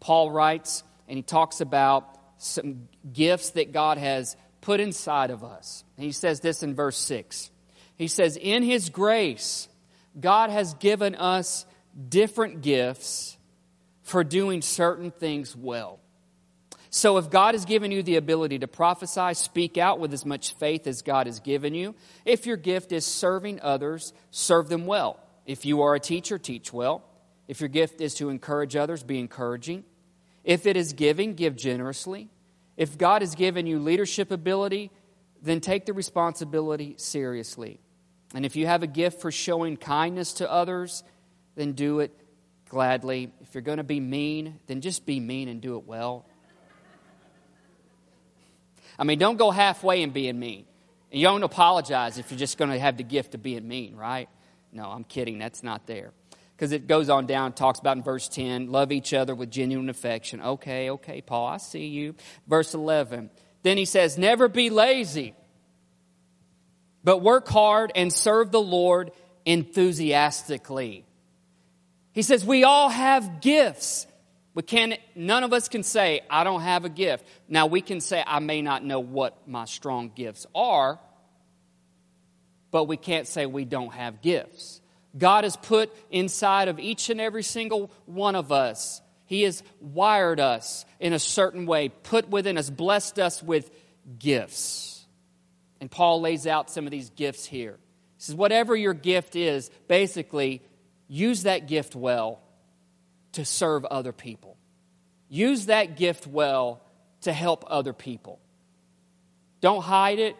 Paul 0.00 0.30
writes 0.30 0.82
and 1.06 1.16
he 1.16 1.22
talks 1.22 1.60
about 1.60 2.18
some 2.38 2.88
gifts 3.12 3.50
that 3.50 3.72
God 3.72 3.98
has 3.98 4.36
put 4.60 4.80
inside 4.80 5.30
of 5.30 5.44
us. 5.44 5.84
He 5.96 6.12
says 6.12 6.40
this 6.40 6.62
in 6.62 6.74
verse 6.74 6.96
6. 6.98 7.50
He 7.96 8.08
says, 8.08 8.36
In 8.36 8.62
his 8.62 8.90
grace, 8.90 9.68
God 10.18 10.50
has 10.50 10.74
given 10.74 11.14
us 11.14 11.66
different 12.08 12.62
gifts 12.62 13.36
for 14.02 14.24
doing 14.24 14.62
certain 14.62 15.10
things 15.10 15.54
well. 15.54 15.98
So, 16.90 17.18
if 17.18 17.28
God 17.28 17.54
has 17.54 17.66
given 17.66 17.92
you 17.92 18.02
the 18.02 18.16
ability 18.16 18.60
to 18.60 18.68
prophesy, 18.68 19.34
speak 19.34 19.76
out 19.76 19.98
with 20.00 20.14
as 20.14 20.24
much 20.24 20.54
faith 20.54 20.86
as 20.86 21.02
God 21.02 21.26
has 21.26 21.40
given 21.40 21.74
you. 21.74 21.94
If 22.24 22.46
your 22.46 22.56
gift 22.56 22.92
is 22.92 23.04
serving 23.04 23.60
others, 23.60 24.14
serve 24.30 24.68
them 24.68 24.86
well. 24.86 25.20
If 25.44 25.66
you 25.66 25.82
are 25.82 25.94
a 25.94 26.00
teacher, 26.00 26.38
teach 26.38 26.72
well. 26.72 27.04
If 27.46 27.60
your 27.60 27.68
gift 27.68 28.00
is 28.00 28.14
to 28.14 28.30
encourage 28.30 28.74
others, 28.74 29.02
be 29.02 29.18
encouraging. 29.18 29.84
If 30.44 30.66
it 30.66 30.76
is 30.76 30.94
giving, 30.94 31.34
give 31.34 31.56
generously. 31.56 32.30
If 32.76 32.96
God 32.96 33.22
has 33.22 33.34
given 33.34 33.66
you 33.66 33.78
leadership 33.78 34.30
ability, 34.30 34.90
then 35.42 35.60
take 35.60 35.84
the 35.84 35.92
responsibility 35.92 36.94
seriously. 36.96 37.80
And 38.34 38.46
if 38.46 38.56
you 38.56 38.66
have 38.66 38.82
a 38.82 38.86
gift 38.86 39.20
for 39.20 39.30
showing 39.30 39.76
kindness 39.76 40.34
to 40.34 40.50
others, 40.50 41.02
then 41.54 41.72
do 41.72 42.00
it 42.00 42.12
gladly. 42.68 43.32
If 43.40 43.54
you're 43.54 43.62
going 43.62 43.78
to 43.78 43.84
be 43.84 44.00
mean, 44.00 44.58
then 44.66 44.80
just 44.80 45.06
be 45.06 45.18
mean 45.20 45.48
and 45.48 45.60
do 45.60 45.76
it 45.76 45.86
well. 45.86 46.26
I 48.98 49.04
mean, 49.04 49.18
don't 49.18 49.36
go 49.36 49.50
halfway 49.50 50.02
in 50.02 50.10
being 50.10 50.38
mean. 50.38 50.64
And 51.10 51.20
you 51.20 51.26
don't 51.26 51.42
apologize 51.42 52.18
if 52.18 52.30
you're 52.30 52.38
just 52.38 52.58
going 52.58 52.70
to 52.70 52.78
have 52.78 52.96
the 52.96 53.04
gift 53.04 53.34
of 53.34 53.42
being 53.42 53.66
mean, 53.66 53.96
right? 53.96 54.28
No, 54.72 54.84
I'm 54.84 55.04
kidding. 55.04 55.38
That's 55.38 55.62
not 55.62 55.86
there. 55.86 56.12
Because 56.56 56.72
it 56.72 56.88
goes 56.88 57.08
on 57.08 57.26
down, 57.26 57.52
talks 57.52 57.78
about 57.78 57.96
in 57.96 58.02
verse 58.02 58.28
10, 58.28 58.72
love 58.72 58.90
each 58.90 59.14
other 59.14 59.34
with 59.34 59.50
genuine 59.50 59.88
affection. 59.88 60.40
Okay, 60.40 60.90
okay, 60.90 61.20
Paul, 61.20 61.46
I 61.46 61.58
see 61.58 61.86
you. 61.86 62.16
Verse 62.48 62.74
11. 62.74 63.30
Then 63.62 63.76
he 63.76 63.84
says, 63.84 64.18
never 64.18 64.48
be 64.48 64.68
lazy, 64.68 65.34
but 67.04 67.18
work 67.18 67.48
hard 67.48 67.92
and 67.94 68.12
serve 68.12 68.50
the 68.50 68.60
Lord 68.60 69.12
enthusiastically. 69.44 71.04
He 72.12 72.22
says, 72.22 72.44
we 72.44 72.64
all 72.64 72.88
have 72.88 73.40
gifts. 73.40 74.06
We 74.58 74.62
can 74.62 74.96
none 75.14 75.44
of 75.44 75.52
us 75.52 75.68
can 75.68 75.84
say, 75.84 76.22
I 76.28 76.42
don't 76.42 76.62
have 76.62 76.84
a 76.84 76.88
gift. 76.88 77.24
Now 77.48 77.66
we 77.66 77.80
can 77.80 78.00
say, 78.00 78.24
I 78.26 78.40
may 78.40 78.60
not 78.60 78.84
know 78.84 78.98
what 78.98 79.46
my 79.46 79.66
strong 79.66 80.10
gifts 80.12 80.48
are, 80.52 80.98
but 82.72 82.86
we 82.86 82.96
can't 82.96 83.28
say 83.28 83.46
we 83.46 83.64
don't 83.64 83.94
have 83.94 84.20
gifts. 84.20 84.80
God 85.16 85.44
has 85.44 85.56
put 85.56 85.94
inside 86.10 86.66
of 86.66 86.80
each 86.80 87.08
and 87.08 87.20
every 87.20 87.44
single 87.44 87.92
one 88.06 88.34
of 88.34 88.50
us. 88.50 89.00
He 89.26 89.42
has 89.42 89.62
wired 89.80 90.40
us 90.40 90.84
in 90.98 91.12
a 91.12 91.20
certain 91.20 91.64
way, 91.64 91.90
put 91.90 92.28
within 92.28 92.58
us, 92.58 92.68
blessed 92.68 93.20
us 93.20 93.40
with 93.40 93.70
gifts. 94.18 95.06
And 95.80 95.88
Paul 95.88 96.20
lays 96.20 96.48
out 96.48 96.68
some 96.68 96.84
of 96.84 96.90
these 96.90 97.10
gifts 97.10 97.46
here. 97.46 97.78
He 98.16 98.22
says, 98.24 98.34
whatever 98.34 98.74
your 98.74 98.92
gift 98.92 99.36
is, 99.36 99.70
basically, 99.86 100.62
use 101.06 101.44
that 101.44 101.68
gift 101.68 101.94
well 101.94 102.42
to 103.32 103.44
serve 103.44 103.84
other 103.84 104.12
people. 104.12 104.56
Use 105.28 105.66
that 105.66 105.96
gift 105.96 106.26
well 106.26 106.80
to 107.22 107.32
help 107.32 107.64
other 107.66 107.92
people. 107.92 108.38
Don't 109.60 109.82
hide 109.82 110.18
it. 110.18 110.36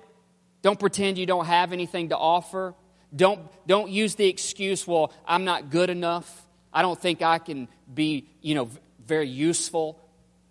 Don't 0.62 0.78
pretend 0.78 1.18
you 1.18 1.26
don't 1.26 1.46
have 1.46 1.72
anything 1.72 2.10
to 2.10 2.16
offer. 2.16 2.74
Don't, 3.14 3.40
don't 3.66 3.90
use 3.90 4.14
the 4.14 4.28
excuse, 4.28 4.86
well, 4.86 5.12
I'm 5.26 5.44
not 5.44 5.70
good 5.70 5.90
enough. 5.90 6.46
I 6.72 6.82
don't 6.82 7.00
think 7.00 7.22
I 7.22 7.38
can 7.38 7.68
be, 7.92 8.28
you 8.42 8.54
know, 8.54 8.68
very 9.04 9.28
useful 9.28 9.98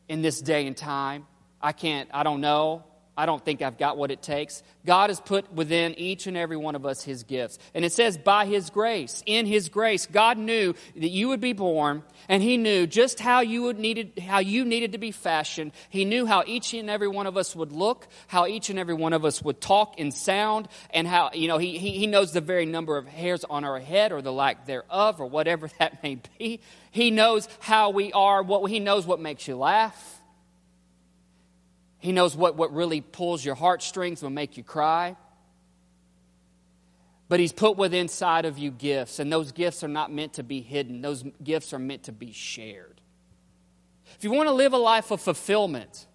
in 0.08 0.22
this 0.22 0.42
day 0.42 0.66
and 0.66 0.76
time. 0.76 1.28
I 1.62 1.72
can't, 1.72 2.10
I 2.14 2.24
don't 2.24 2.42
know. 2.42 2.84
I 3.18 3.26
don't 3.26 3.44
think 3.44 3.64
I've 3.64 3.80
got 3.80 3.98
what 3.98 4.12
it 4.12 4.22
takes. 4.22 4.62
God 4.86 5.10
has 5.10 5.20
put 5.20 5.52
within 5.52 5.96
each 5.96 6.28
and 6.28 6.38
every 6.38 6.56
one 6.56 6.76
of 6.76 6.86
us 6.86 7.04
His 7.04 7.24
gifts. 7.24 7.58
And 7.74 7.84
it 7.84 7.92
says, 7.92 8.16
by 8.16 8.46
His 8.46 8.70
grace, 8.70 9.24
in 9.26 9.48
His 9.48 9.70
grace, 9.70 10.06
God 10.06 10.38
knew 10.38 10.76
that 10.96 11.10
you 11.10 11.30
would 11.30 11.42
be 11.42 11.54
born, 11.54 12.04
and 12.30 12.44
He 12.44 12.58
knew 12.58 12.86
just 12.86 13.20
how 13.20 13.40
you, 13.40 13.64
would 13.64 13.80
needed, 13.80 14.20
how 14.20 14.38
you 14.38 14.64
needed 14.66 14.92
to 14.92 15.00
be 15.00 15.10
fashioned. 15.10 15.72
He 15.90 16.06
knew 16.06 16.28
how 16.28 16.44
each 16.46 16.76
and 16.76 16.92
every 16.92 17.08
one 17.08 17.26
of 17.26 17.38
us 17.38 17.56
would 17.56 17.72
look, 17.72 18.08
how 18.28 18.46
each 18.46 18.70
and 18.70 18.78
every 18.78 18.94
one 18.94 19.14
of 19.14 19.26
us 19.26 19.42
would 19.42 19.60
talk 19.60 19.96
and 20.00 20.14
sound, 20.14 20.68
and 20.92 21.08
how, 21.08 21.32
you 21.34 21.48
know, 21.48 21.58
He, 21.58 21.80
he, 21.80 21.92
he 21.94 22.06
knows 22.06 22.34
the 22.34 22.42
very 22.42 22.68
number 22.68 22.98
of 22.98 23.08
hairs 23.08 23.44
on 23.44 23.64
our 23.64 23.80
head 23.80 24.12
or 24.12 24.22
the 24.22 24.32
lack 24.32 24.68
thereof, 24.68 25.20
or 25.20 25.26
whatever 25.26 25.70
that 25.80 26.04
may 26.04 26.20
be. 26.38 26.60
He 26.92 27.10
knows 27.10 27.50
how 27.60 27.90
we 27.90 28.14
are, 28.14 28.44
what, 28.44 28.70
He 28.70 28.80
knows 28.80 29.08
what 29.08 29.20
makes 29.20 29.48
you 29.48 29.56
laugh. 29.56 30.17
He 32.00 32.12
knows 32.12 32.36
what, 32.36 32.56
what 32.56 32.74
really 32.74 33.02
pulls 33.02 33.44
your 33.44 33.56
heartstrings, 33.56 34.22
will 34.22 34.30
make 34.30 34.58
you 34.58 34.64
cry. 34.64 35.16
But 37.30 37.40
He's 37.40 37.52
put 37.52 37.78
within 37.78 38.02
inside 38.02 38.46
of 38.46 38.58
you 38.58 38.72
gifts, 38.72 39.20
and 39.20 39.32
those 39.32 39.52
gifts 39.52 39.84
are 39.84 39.90
not 39.90 40.12
meant 40.12 40.34
to 40.34 40.44
be 40.44 40.62
hidden. 40.62 41.02
Those 41.02 41.24
gifts 41.44 41.74
are 41.74 41.80
meant 41.80 42.04
to 42.04 42.12
be 42.12 42.32
shared. 42.32 43.02
If 44.16 44.24
you 44.24 44.32
want 44.32 44.48
to 44.48 44.54
live 44.54 44.74
a 44.74 44.78
life 44.78 45.12
of 45.12 45.20
fulfillment, 45.22 46.08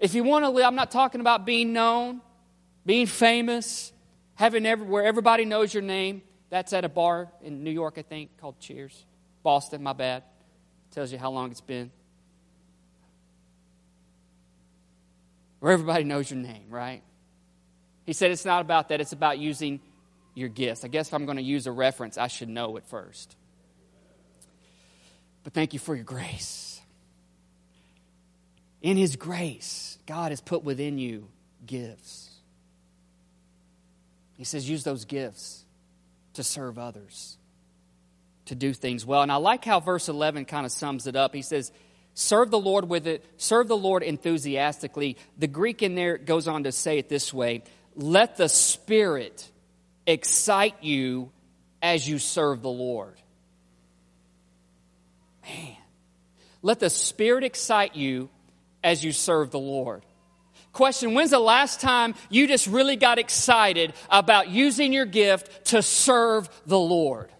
if 0.00 0.14
you 0.14 0.24
want 0.24 0.44
to 0.44 0.48
live, 0.48 0.64
I'm 0.64 0.74
not 0.74 0.90
talking 0.90 1.20
about 1.20 1.46
being 1.46 1.72
known, 1.72 2.22
being 2.84 3.06
famous, 3.06 3.92
having 4.34 4.66
every, 4.66 4.84
where 4.84 5.04
everybody 5.04 5.44
knows 5.44 5.72
your 5.72 5.82
name. 5.82 6.22
That's 6.50 6.72
at 6.72 6.84
a 6.84 6.88
bar 6.88 7.30
in 7.40 7.62
New 7.62 7.70
York, 7.70 7.94
I 7.98 8.02
think, 8.02 8.36
called 8.38 8.58
Cheers. 8.58 9.06
Boston, 9.44 9.82
my 9.82 9.92
bad. 9.92 10.24
Tells 10.90 11.12
you 11.12 11.18
how 11.18 11.30
long 11.30 11.50
it's 11.50 11.60
been. 11.60 11.90
Where 15.62 15.72
everybody 15.72 16.02
knows 16.02 16.28
your 16.28 16.40
name, 16.40 16.64
right? 16.70 17.04
He 18.04 18.14
said 18.14 18.32
it's 18.32 18.44
not 18.44 18.62
about 18.62 18.88
that, 18.88 19.00
it's 19.00 19.12
about 19.12 19.38
using 19.38 19.78
your 20.34 20.48
gifts. 20.48 20.84
I 20.84 20.88
guess 20.88 21.06
if 21.06 21.14
I'm 21.14 21.24
going 21.24 21.36
to 21.36 21.42
use 21.42 21.68
a 21.68 21.72
reference, 21.72 22.18
I 22.18 22.26
should 22.26 22.48
know 22.48 22.76
it 22.78 22.84
first. 22.88 23.36
But 25.44 25.52
thank 25.52 25.72
you 25.72 25.78
for 25.78 25.94
your 25.94 26.02
grace. 26.04 26.80
In 28.80 28.96
His 28.96 29.14
grace, 29.14 29.98
God 30.04 30.32
has 30.32 30.40
put 30.40 30.64
within 30.64 30.98
you 30.98 31.28
gifts. 31.64 32.28
He 34.36 34.42
says, 34.42 34.68
use 34.68 34.82
those 34.82 35.04
gifts 35.04 35.64
to 36.32 36.42
serve 36.42 36.76
others, 36.76 37.36
to 38.46 38.56
do 38.56 38.72
things 38.72 39.06
well. 39.06 39.22
And 39.22 39.30
I 39.30 39.36
like 39.36 39.64
how 39.64 39.78
verse 39.78 40.08
11 40.08 40.44
kind 40.46 40.66
of 40.66 40.72
sums 40.72 41.06
it 41.06 41.14
up. 41.14 41.32
He 41.32 41.42
says, 41.42 41.70
Serve 42.14 42.50
the 42.50 42.58
Lord 42.58 42.88
with 42.88 43.06
it, 43.06 43.24
serve 43.38 43.68
the 43.68 43.76
Lord 43.76 44.02
enthusiastically. 44.02 45.16
The 45.38 45.46
Greek 45.46 45.82
in 45.82 45.94
there 45.94 46.18
goes 46.18 46.46
on 46.46 46.64
to 46.64 46.72
say 46.72 46.98
it 46.98 47.08
this 47.08 47.32
way 47.32 47.62
let 47.96 48.36
the 48.36 48.48
Spirit 48.48 49.50
excite 50.06 50.82
you 50.82 51.30
as 51.80 52.08
you 52.08 52.18
serve 52.18 52.62
the 52.62 52.70
Lord. 52.70 53.14
Man, 55.42 55.76
let 56.62 56.80
the 56.80 56.90
Spirit 56.90 57.44
excite 57.44 57.96
you 57.96 58.30
as 58.84 59.04
you 59.04 59.12
serve 59.12 59.50
the 59.50 59.58
Lord. 59.58 60.02
Question 60.72 61.14
When's 61.14 61.30
the 61.30 61.38
last 61.38 61.80
time 61.80 62.14
you 62.30 62.46
just 62.46 62.66
really 62.66 62.96
got 62.96 63.18
excited 63.18 63.92
about 64.08 64.48
using 64.48 64.92
your 64.92 65.04
gift 65.06 65.66
to 65.66 65.82
serve 65.82 66.48
the 66.66 66.78
Lord? 66.78 67.30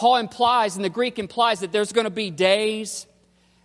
Paul 0.00 0.16
implies, 0.16 0.76
and 0.76 0.84
the 0.84 0.88
Greek 0.88 1.18
implies, 1.18 1.60
that 1.60 1.72
there's 1.72 1.92
going 1.92 2.06
to 2.06 2.10
be 2.10 2.30
days 2.30 3.06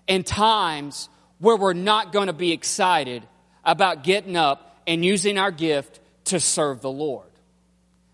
and 0.06 0.27
times 0.27 1.08
where 1.39 1.56
we're 1.56 1.72
not 1.72 2.12
going 2.12 2.27
to 2.27 2.34
be 2.34 2.51
excited 2.51 3.24
about 3.63 4.04
getting 4.04 4.36
up 4.36 4.82
and 4.86 5.06
using 5.06 5.38
our 5.38 5.50
gift 5.50 6.01
to 6.25 6.42
serve 6.42 6.82
the 6.82 6.92
Lord. 6.92 7.30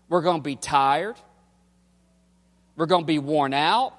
We're 0.08 0.20
going 0.20 0.36
to 0.36 0.42
be 0.42 0.54
tired. 0.54 1.16
We're 2.76 2.86
going 2.86 3.02
to 3.02 3.06
be 3.08 3.18
worn 3.18 3.54
out. 3.54 3.92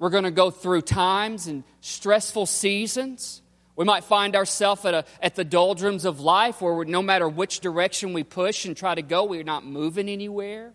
We're 0.00 0.10
going 0.10 0.24
to 0.24 0.32
go 0.32 0.50
through 0.50 0.82
times 0.82 1.46
and 1.46 1.62
stressful 1.82 2.46
seasons. 2.46 3.42
We 3.76 3.84
might 3.84 4.02
find 4.02 4.34
ourselves 4.34 4.84
at, 4.84 5.06
at 5.22 5.36
the 5.36 5.44
doldrums 5.44 6.04
of 6.04 6.18
life 6.18 6.60
where 6.60 6.84
no 6.84 7.00
matter 7.00 7.28
which 7.28 7.60
direction 7.60 8.12
we 8.12 8.24
push 8.24 8.64
and 8.64 8.76
try 8.76 8.96
to 8.96 9.02
go, 9.02 9.22
we're 9.22 9.44
not 9.44 9.64
moving 9.64 10.08
anywhere. 10.08 10.72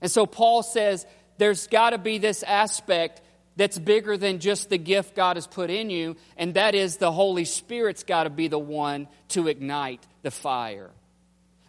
And 0.00 0.10
so 0.10 0.26
Paul 0.26 0.62
says 0.62 1.06
there's 1.38 1.66
got 1.66 1.90
to 1.90 1.98
be 1.98 2.18
this 2.18 2.42
aspect 2.42 3.22
that's 3.56 3.78
bigger 3.78 4.16
than 4.16 4.38
just 4.38 4.70
the 4.70 4.78
gift 4.78 5.16
God 5.16 5.36
has 5.36 5.46
put 5.46 5.68
in 5.68 5.90
you, 5.90 6.16
and 6.36 6.54
that 6.54 6.76
is 6.76 6.96
the 6.96 7.10
Holy 7.10 7.44
Spirit's 7.44 8.04
got 8.04 8.24
to 8.24 8.30
be 8.30 8.46
the 8.46 8.58
one 8.58 9.08
to 9.30 9.48
ignite 9.48 10.06
the 10.22 10.30
fire. 10.30 10.90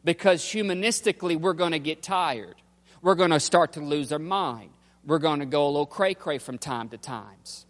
Because 0.04 0.44
humanistically, 0.44 1.40
we're 1.40 1.54
going 1.54 1.72
to 1.72 1.80
get 1.80 2.04
tired. 2.04 2.56
We're 3.02 3.16
going 3.16 3.32
to 3.32 3.40
start 3.40 3.74
to 3.74 3.80
lose 3.80 4.12
our 4.12 4.20
mind. 4.20 4.70
We're 5.06 5.20
going 5.20 5.40
to 5.40 5.46
go 5.46 5.66
a 5.66 5.72
little 5.72 5.86
cray 5.86 6.14
cray 6.14 6.38
from 6.38 6.58
time 6.58 6.90
to 6.90 6.98
times. 6.98 7.66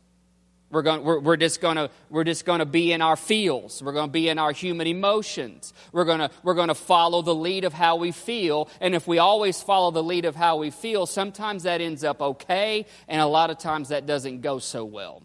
We're, 0.71 0.83
going, 0.83 1.03
we're, 1.03 1.19
we're 1.19 1.37
just 1.37 1.61
going 1.61 1.77
to 1.77 1.89
we're 2.11 2.23
just 2.23 2.45
to 2.59 2.65
be 2.65 2.91
in 2.91 3.01
our 3.01 3.15
feels. 3.15 3.81
We're 3.81 3.93
going 3.93 4.09
to 4.09 4.11
be 4.11 4.29
in 4.29 4.37
our 4.37 4.51
human 4.51 4.85
emotions. 4.85 5.73
We're 5.91 6.05
going 6.05 6.19
to 6.19 6.29
we're 6.43 6.53
to 6.67 6.75
follow 6.75 7.23
the 7.23 7.33
lead 7.33 7.63
of 7.63 7.73
how 7.73 7.95
we 7.95 8.11
feel. 8.11 8.69
And 8.79 8.93
if 8.93 9.07
we 9.07 9.17
always 9.17 9.61
follow 9.63 9.89
the 9.89 10.03
lead 10.03 10.25
of 10.25 10.35
how 10.35 10.57
we 10.57 10.69
feel, 10.69 11.07
sometimes 11.07 11.63
that 11.63 11.81
ends 11.81 12.03
up 12.03 12.21
okay, 12.21 12.85
and 13.07 13.19
a 13.19 13.25
lot 13.25 13.49
of 13.49 13.57
times 13.57 13.89
that 13.89 14.05
doesn't 14.05 14.41
go 14.41 14.59
so 14.59 14.85
well. 14.85 15.23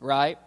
Right? 0.00 0.38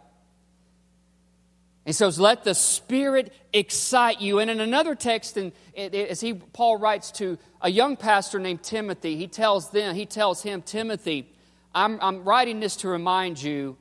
And 1.85 1.95
so 1.95 2.07
let 2.07 2.43
the 2.43 2.53
Spirit 2.53 3.33
excite 3.51 4.21
you. 4.21 4.39
And 4.39 4.49
in 4.49 4.61
another 4.61 4.95
text, 4.95 5.35
and 5.35 5.51
as 5.75 6.21
he 6.21 6.35
Paul 6.35 6.77
writes 6.77 7.11
to 7.13 7.37
a 7.59 7.69
young 7.69 7.97
pastor 7.97 8.39
named 8.39 8.63
Timothy, 8.63 9.17
he 9.17 9.27
tells 9.27 9.71
them, 9.71 9.95
he 9.95 10.05
tells 10.05 10.43
him, 10.43 10.61
Timothy, 10.61 11.27
I'm, 11.73 11.99
I'm 12.01 12.23
writing 12.23 12.59
this 12.59 12.77
to 12.77 12.89
remind 12.89 13.41
you 13.41 13.77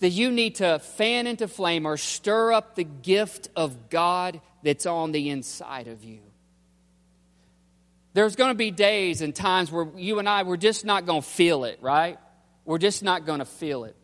that 0.00 0.10
you 0.10 0.30
need 0.30 0.56
to 0.56 0.78
fan 0.80 1.26
into 1.26 1.46
flame 1.46 1.86
or 1.86 1.96
stir 1.96 2.52
up 2.52 2.74
the 2.74 2.84
gift 2.84 3.48
of 3.54 3.88
God 3.88 4.40
that's 4.62 4.86
on 4.86 5.12
the 5.12 5.30
inside 5.30 5.88
of 5.88 6.04
you. 6.04 6.20
There's 8.14 8.36
going 8.36 8.50
to 8.50 8.56
be 8.56 8.70
days 8.70 9.22
and 9.22 9.34
times 9.34 9.70
where 9.72 9.88
you 9.96 10.18
and 10.18 10.28
I, 10.28 10.42
we're 10.42 10.56
just 10.56 10.84
not 10.84 11.06
going 11.06 11.22
to 11.22 11.28
feel 11.28 11.64
it, 11.64 11.78
right? 11.80 12.18
We're 12.64 12.78
just 12.78 13.02
not 13.02 13.26
going 13.26 13.38
to 13.38 13.44
feel 13.44 13.84
it. 13.84 13.96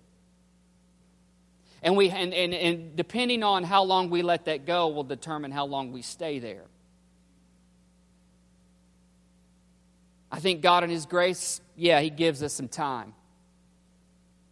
And, 1.82 1.96
we, 1.96 2.10
and, 2.10 2.34
and, 2.34 2.54
and 2.54 2.96
depending 2.96 3.42
on 3.42 3.64
how 3.64 3.84
long 3.84 4.10
we 4.10 4.22
let 4.22 4.46
that 4.46 4.66
go 4.66 4.88
will 4.88 5.04
determine 5.04 5.50
how 5.52 5.66
long 5.66 5.92
we 5.92 6.02
stay 6.02 6.38
there. 6.38 6.64
I 10.30 10.40
think 10.40 10.60
God 10.60 10.84
in 10.84 10.90
His 10.90 11.06
grace, 11.06 11.60
yeah, 11.78 12.00
He 12.00 12.10
gives 12.10 12.42
us 12.42 12.52
some 12.52 12.68
time. 12.68 13.14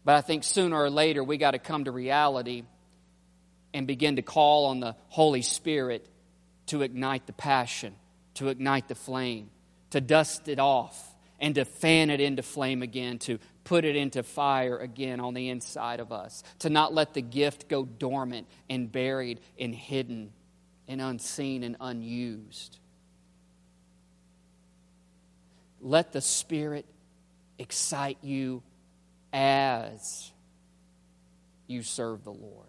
But 0.05 0.15
I 0.15 0.21
think 0.21 0.45
sooner 0.45 0.81
or 0.81 0.89
later 0.89 1.25
we 1.25 1.37
got 1.37 1.51
to 1.51 1.59
come 1.59 1.85
to 1.85 1.91
reality 1.91 2.63
and 3.75 3.87
begin 3.87 4.17
to 4.17 4.23
call 4.23 4.67
on 4.67 4.81
the 4.81 4.95
Holy 5.09 5.43
Spirit 5.43 6.09
to 6.67 6.83
ignite 6.83 7.27
the 7.27 7.33
passion, 7.33 7.95
to 8.35 8.49
ignite 8.49 8.87
the 8.89 8.95
flame, 8.95 9.51
to 9.91 10.01
dust 10.01 10.49
it 10.49 10.61
off, 10.61 11.15
and 11.41 11.57
to 11.57 11.65
fan 11.65 12.11
it 12.11 12.21
into 12.21 12.43
flame 12.43 12.83
again, 12.83 13.19
to 13.19 13.39
put 13.65 13.85
it 13.85 13.97
into 13.97 14.23
fire 14.23 14.79
again 14.79 15.19
on 15.19 15.35
the 15.35 15.49
inside 15.49 15.99
of 15.99 16.13
us, 16.13 16.45
to 16.61 16.71
not 16.71 16.95
let 16.95 17.15
the 17.15 17.21
gift 17.21 17.69
go 17.69 17.85
dormant 17.85 18.47
and 18.71 18.91
buried 18.91 19.41
and 19.59 19.75
hidden 19.75 20.33
and 20.87 21.01
unseen 21.01 21.65
and 21.65 21.77
unused. 21.81 22.79
Let 25.81 26.13
the 26.13 26.21
Spirit 26.21 26.87
excite 27.59 28.19
you 28.23 28.63
as 29.33 30.33
you 31.67 31.83
serve 31.83 32.25
the 32.25 32.33
Lord. 32.33 32.67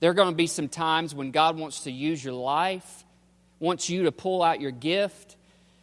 There 0.00 0.10
are 0.10 0.14
going 0.14 0.30
to 0.30 0.36
be 0.36 0.46
some 0.46 0.68
times 0.68 1.14
when 1.14 1.30
God 1.30 1.56
wants 1.58 1.80
to 1.80 1.90
use 1.90 2.22
your 2.22 2.34
life, 2.34 3.04
wants 3.58 3.90
you 3.90 4.04
to 4.04 4.12
pull 4.12 4.42
out 4.42 4.60
your 4.60 4.70
gift, 4.70 5.36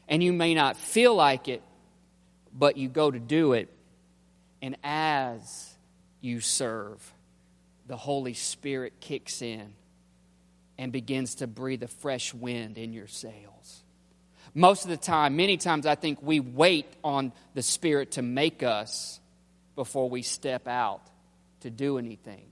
and 0.07 0.23
you 0.23 0.31
may 0.31 0.53
not 0.53 0.77
feel 0.77 1.13
like 1.15 1.47
it, 1.47 1.61
but 2.53 2.77
you 2.77 2.87
go 2.87 3.11
to 3.11 3.19
do 3.19 3.53
it. 3.53 3.69
And 4.61 4.77
as 4.83 5.73
you 6.21 6.39
serve, 6.39 7.13
the 7.87 7.97
Holy 7.97 8.33
Spirit 8.33 8.93
kicks 9.01 9.41
in 9.41 9.73
and 10.77 10.91
begins 10.91 11.35
to 11.35 11.47
breathe 11.47 11.83
a 11.83 11.87
fresh 11.87 12.33
wind 12.33 12.77
in 12.77 12.93
your 12.93 13.07
sails 13.07 13.54
most 14.55 14.85
of 14.85 14.89
the 14.89 14.97
time, 14.97 15.35
many 15.35 15.57
times, 15.57 15.85
I 15.85 15.95
think 15.95 16.19
we 16.21 16.39
wait 16.39 16.87
on 17.03 17.33
the 17.53 17.61
Spirit 17.61 18.13
to 18.13 18.21
make 18.21 18.63
us 18.63 19.19
before 19.75 20.09
we 20.09 20.21
step 20.21 20.65
out 20.65 21.01
to 21.59 21.69
do 21.69 21.97
anything. 21.97 22.45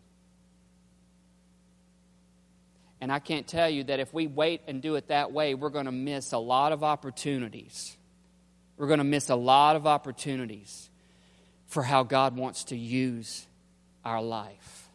And 2.99 3.11
I 3.11 3.19
can't 3.19 3.47
tell 3.47 3.69
you 3.69 3.85
that 3.85 4.01
if 4.01 4.13
we 4.13 4.27
wait 4.27 4.61
and 4.67 4.81
do 4.81 4.95
it 4.95 5.07
that 5.07 5.31
way, 5.31 5.55
we're 5.55 5.69
going 5.69 5.85
to 5.85 5.91
miss 5.93 6.33
a 6.33 6.37
lot 6.37 6.73
of 6.73 6.83
opportunities. 6.83 7.95
We're 8.77 8.87
going 8.87 8.99
to 8.99 9.05
miss 9.05 9.29
a 9.29 9.35
lot 9.35 9.77
of 9.77 9.87
opportunities 9.87 10.89
for 11.67 11.83
how 11.83 12.03
God 12.03 12.35
wants 12.35 12.65
to 12.65 12.77
use 12.77 13.47
our 14.03 14.21
life. 14.21 14.89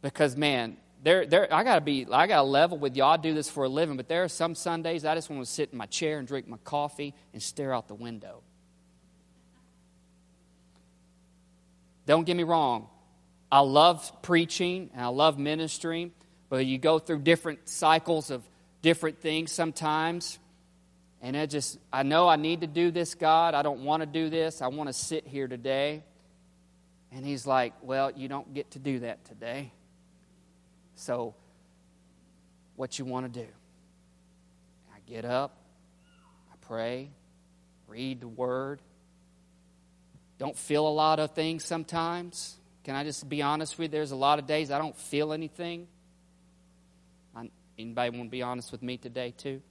Because, 0.00 0.34
man, 0.34 0.78
there, 1.02 1.24
there, 1.24 1.52
I 1.52 1.64
gotta 1.64 1.80
be, 1.80 2.06
I 2.10 2.26
gotta 2.26 2.42
level 2.42 2.78
with 2.78 2.96
y'all. 2.96 3.12
I 3.12 3.16
do 3.16 3.32
this 3.32 3.48
for 3.48 3.64
a 3.64 3.68
living, 3.68 3.96
but 3.96 4.08
there 4.08 4.24
are 4.24 4.28
some 4.28 4.54
Sundays 4.54 5.04
I 5.04 5.14
just 5.14 5.30
want 5.30 5.44
to 5.44 5.50
sit 5.50 5.70
in 5.72 5.78
my 5.78 5.86
chair 5.86 6.18
and 6.18 6.28
drink 6.28 6.46
my 6.46 6.58
coffee 6.58 7.14
and 7.32 7.42
stare 7.42 7.72
out 7.72 7.88
the 7.88 7.94
window. 7.94 8.42
Don't 12.06 12.24
get 12.24 12.36
me 12.36 12.42
wrong. 12.42 12.88
I 13.50 13.60
love 13.60 14.22
preaching 14.22 14.90
and 14.92 15.02
I 15.02 15.08
love 15.08 15.38
ministering, 15.38 16.12
but 16.48 16.66
you 16.66 16.76
go 16.76 16.98
through 16.98 17.20
different 17.20 17.68
cycles 17.68 18.30
of 18.30 18.42
different 18.82 19.20
things 19.20 19.52
sometimes. 19.52 20.38
And 21.22 21.36
I 21.36 21.46
just, 21.46 21.78
I 21.92 22.02
know 22.02 22.28
I 22.28 22.36
need 22.36 22.62
to 22.62 22.66
do 22.66 22.90
this, 22.90 23.14
God. 23.14 23.54
I 23.54 23.62
don't 23.62 23.84
want 23.84 24.02
to 24.02 24.06
do 24.06 24.30
this. 24.30 24.62
I 24.62 24.68
want 24.68 24.88
to 24.88 24.92
sit 24.92 25.26
here 25.26 25.48
today. 25.48 26.02
And 27.12 27.24
He's 27.24 27.46
like, 27.46 27.74
Well, 27.82 28.10
you 28.10 28.28
don't 28.28 28.52
get 28.54 28.72
to 28.72 28.78
do 28.78 29.00
that 29.00 29.24
today. 29.24 29.72
So, 31.00 31.34
what 32.76 32.98
you 32.98 33.06
want 33.06 33.32
to 33.32 33.40
do? 33.40 33.46
I 34.94 34.98
get 35.10 35.24
up, 35.24 35.56
I 36.52 36.56
pray, 36.60 37.08
read 37.88 38.20
the 38.20 38.28
Word. 38.28 38.82
Don't 40.36 40.58
feel 40.58 40.86
a 40.86 40.92
lot 40.92 41.18
of 41.18 41.30
things 41.30 41.64
sometimes. 41.64 42.54
Can 42.84 42.96
I 42.96 43.04
just 43.04 43.26
be 43.26 43.40
honest 43.40 43.78
with 43.78 43.84
you? 43.84 43.88
There's 43.88 44.10
a 44.10 44.16
lot 44.16 44.38
of 44.38 44.46
days 44.46 44.70
I 44.70 44.76
don't 44.76 44.94
feel 44.94 45.32
anything. 45.32 45.88
I, 47.34 47.48
anybody 47.78 48.10
want 48.10 48.24
to 48.24 48.30
be 48.30 48.42
honest 48.42 48.70
with 48.70 48.82
me 48.82 48.98
today 48.98 49.32
too? 49.34 49.62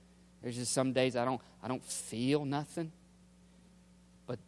There's 0.42 0.56
just 0.56 0.74
some 0.74 0.94
days 0.94 1.15
I 1.15 1.26
don't 1.26 1.42
I 1.62 1.68
don't 1.68 1.86
feel 1.86 2.44
nothing. 2.44 2.92
But 4.26 4.39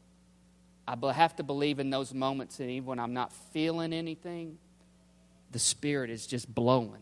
I 0.88 1.14
have 1.14 1.36
to 1.36 1.44
believe 1.44 1.78
in 1.78 1.92
those 1.92 2.12
moments, 2.12 2.60
and 2.60 2.72
even 2.72 2.88
when 2.88 2.98
I'm 2.98 3.14
not 3.14 3.32
feeling 3.54 3.94
anything, 3.94 4.58
the 5.52 5.60
Spirit 5.60 6.10
is 6.10 6.26
just 6.26 6.54
blowing. 6.54 7.02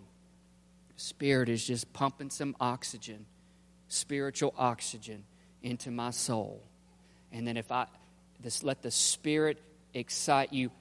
Spirit 0.96 1.50
is 1.50 1.66
just 1.66 1.92
pumping 1.94 2.30
some 2.30 2.56
oxygen, 2.60 3.26
spiritual 3.88 4.54
oxygen, 4.58 5.24
into 5.64 5.92
my 5.92 6.10
soul. 6.12 6.62
And 7.32 7.48
then 7.48 7.58
if 7.58 7.72
I 7.72 7.86
this, 8.42 8.64
let 8.64 8.82
the 8.82 8.92
Spirit 8.92 9.58
excite 9.94 10.54
you 10.54 10.72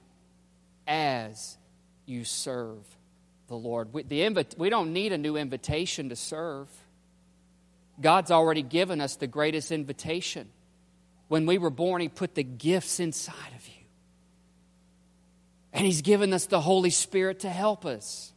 as 0.87 1.57
you 2.05 2.23
serve 2.23 2.83
the 3.47 3.55
Lord. 3.55 3.93
We, 3.93 4.03
the 4.03 4.21
invi- 4.21 4.57
we 4.57 4.69
don't 4.69 4.93
need 4.93 5.11
a 5.11 5.17
new 5.17 5.35
invitation 5.35 6.09
to 6.09 6.15
serve. 6.15 6.67
God's 8.01 8.31
already 8.31 8.61
given 8.61 9.01
us 9.01 9.17
the 9.17 9.27
greatest 9.27 9.71
invitation. 9.71 10.49
When 11.27 11.45
we 11.45 11.57
were 11.57 11.69
born, 11.69 12.01
He 12.01 12.09
put 12.09 12.35
the 12.35 12.43
gifts 12.43 12.99
inside 12.99 13.53
of 13.57 13.67
you. 13.67 13.78
And 15.73 15.85
He's 15.85 16.01
given 16.01 16.33
us 16.33 16.45
the 16.45 16.61
Holy 16.61 16.89
Spirit 16.89 17.41
to 17.41 17.49
help 17.49 17.85
us. 17.85 18.33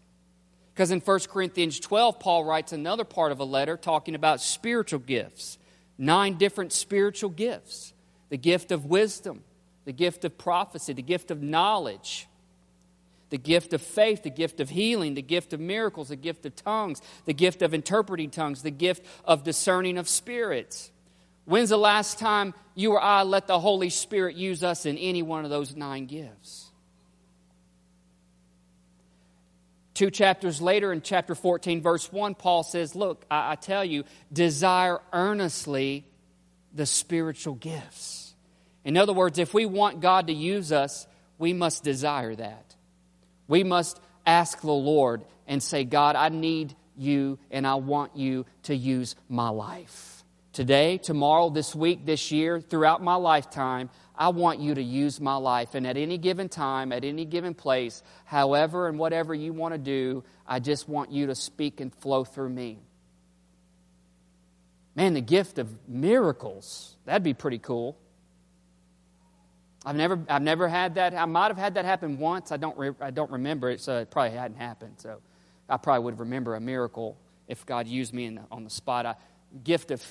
Because 0.74 0.90
in 0.90 1.00
1 1.00 1.20
Corinthians 1.28 1.78
12, 1.80 2.18
Paul 2.18 2.44
writes 2.44 2.72
another 2.72 3.04
part 3.04 3.32
of 3.32 3.40
a 3.40 3.44
letter 3.44 3.76
talking 3.76 4.14
about 4.14 4.40
spiritual 4.40 5.00
gifts 5.00 5.58
nine 5.98 6.34
different 6.34 6.72
spiritual 6.72 7.30
gifts 7.30 7.92
the 8.30 8.38
gift 8.38 8.72
of 8.72 8.86
wisdom, 8.86 9.44
the 9.84 9.92
gift 9.92 10.24
of 10.24 10.38
prophecy, 10.38 10.94
the 10.94 11.02
gift 11.02 11.30
of 11.30 11.42
knowledge, 11.42 12.26
the 13.28 13.36
gift 13.36 13.74
of 13.74 13.82
faith, 13.82 14.22
the 14.22 14.30
gift 14.30 14.58
of 14.58 14.70
healing, 14.70 15.12
the 15.14 15.22
gift 15.22 15.52
of 15.52 15.60
miracles, 15.60 16.08
the 16.08 16.16
gift 16.16 16.46
of 16.46 16.56
tongues, 16.56 17.02
the 17.26 17.34
gift 17.34 17.60
of 17.60 17.74
interpreting 17.74 18.30
tongues, 18.30 18.62
the 18.62 18.70
gift 18.70 19.04
of 19.26 19.44
discerning 19.44 19.98
of 19.98 20.08
spirits. 20.08 20.90
When's 21.44 21.68
the 21.68 21.76
last 21.76 22.18
time 22.18 22.54
you 22.74 22.92
or 22.92 23.02
I 23.02 23.22
let 23.22 23.46
the 23.46 23.60
Holy 23.60 23.90
Spirit 23.90 24.34
use 24.34 24.64
us 24.64 24.86
in 24.86 24.96
any 24.96 25.20
one 25.20 25.44
of 25.44 25.50
those 25.50 25.76
nine 25.76 26.06
gifts? 26.06 26.71
Two 29.94 30.10
chapters 30.10 30.62
later, 30.62 30.92
in 30.92 31.02
chapter 31.02 31.34
14, 31.34 31.82
verse 31.82 32.10
1, 32.10 32.34
Paul 32.34 32.62
says, 32.62 32.94
Look, 32.94 33.26
I, 33.30 33.52
I 33.52 33.54
tell 33.56 33.84
you, 33.84 34.04
desire 34.32 35.00
earnestly 35.12 36.04
the 36.74 36.86
spiritual 36.86 37.54
gifts. 37.54 38.34
In 38.84 38.96
other 38.96 39.12
words, 39.12 39.38
if 39.38 39.52
we 39.52 39.66
want 39.66 40.00
God 40.00 40.28
to 40.28 40.32
use 40.32 40.72
us, 40.72 41.06
we 41.38 41.52
must 41.52 41.84
desire 41.84 42.34
that. 42.34 42.74
We 43.48 43.64
must 43.64 44.00
ask 44.26 44.60
the 44.60 44.72
Lord 44.72 45.22
and 45.46 45.62
say, 45.62 45.84
God, 45.84 46.16
I 46.16 46.30
need 46.30 46.74
you 46.96 47.38
and 47.50 47.66
I 47.66 47.74
want 47.74 48.16
you 48.16 48.46
to 48.64 48.74
use 48.74 49.14
my 49.28 49.50
life. 49.50 50.21
Today, 50.52 50.98
tomorrow, 50.98 51.48
this 51.48 51.74
week, 51.74 52.04
this 52.04 52.30
year, 52.30 52.60
throughout 52.60 53.02
my 53.02 53.14
lifetime, 53.14 53.88
I 54.14 54.28
want 54.28 54.60
you 54.60 54.74
to 54.74 54.82
use 54.82 55.18
my 55.18 55.36
life. 55.36 55.74
And 55.74 55.86
at 55.86 55.96
any 55.96 56.18
given 56.18 56.50
time, 56.50 56.92
at 56.92 57.04
any 57.04 57.24
given 57.24 57.54
place, 57.54 58.02
however 58.26 58.86
and 58.86 58.98
whatever 58.98 59.34
you 59.34 59.54
want 59.54 59.72
to 59.72 59.78
do, 59.78 60.24
I 60.46 60.60
just 60.60 60.88
want 60.88 61.10
you 61.10 61.28
to 61.28 61.34
speak 61.34 61.80
and 61.80 61.94
flow 61.94 62.24
through 62.24 62.50
me. 62.50 62.78
Man, 64.94 65.14
the 65.14 65.22
gift 65.22 65.58
of 65.58 65.70
miracles, 65.88 66.96
that'd 67.06 67.22
be 67.22 67.32
pretty 67.32 67.58
cool. 67.58 67.96
I've 69.86 69.96
never, 69.96 70.20
I've 70.28 70.42
never 70.42 70.68
had 70.68 70.96
that. 70.96 71.14
I 71.14 71.24
might 71.24 71.48
have 71.48 71.56
had 71.56 71.74
that 71.74 71.86
happen 71.86 72.18
once. 72.18 72.52
I 72.52 72.58
don't, 72.58 72.76
re, 72.76 72.90
I 73.00 73.10
don't 73.10 73.30
remember 73.30 73.70
it, 73.70 73.80
so 73.80 74.00
it 74.00 74.10
probably 74.10 74.36
hadn't 74.36 74.58
happened. 74.58 74.96
So 74.98 75.20
I 75.66 75.78
probably 75.78 76.04
would 76.04 76.20
remember 76.20 76.54
a 76.56 76.60
miracle 76.60 77.16
if 77.48 77.64
God 77.64 77.88
used 77.88 78.12
me 78.12 78.28
the, 78.28 78.42
on 78.50 78.64
the 78.64 78.70
spot. 78.70 79.06
I, 79.06 79.14
gift 79.64 79.90
of, 79.90 80.04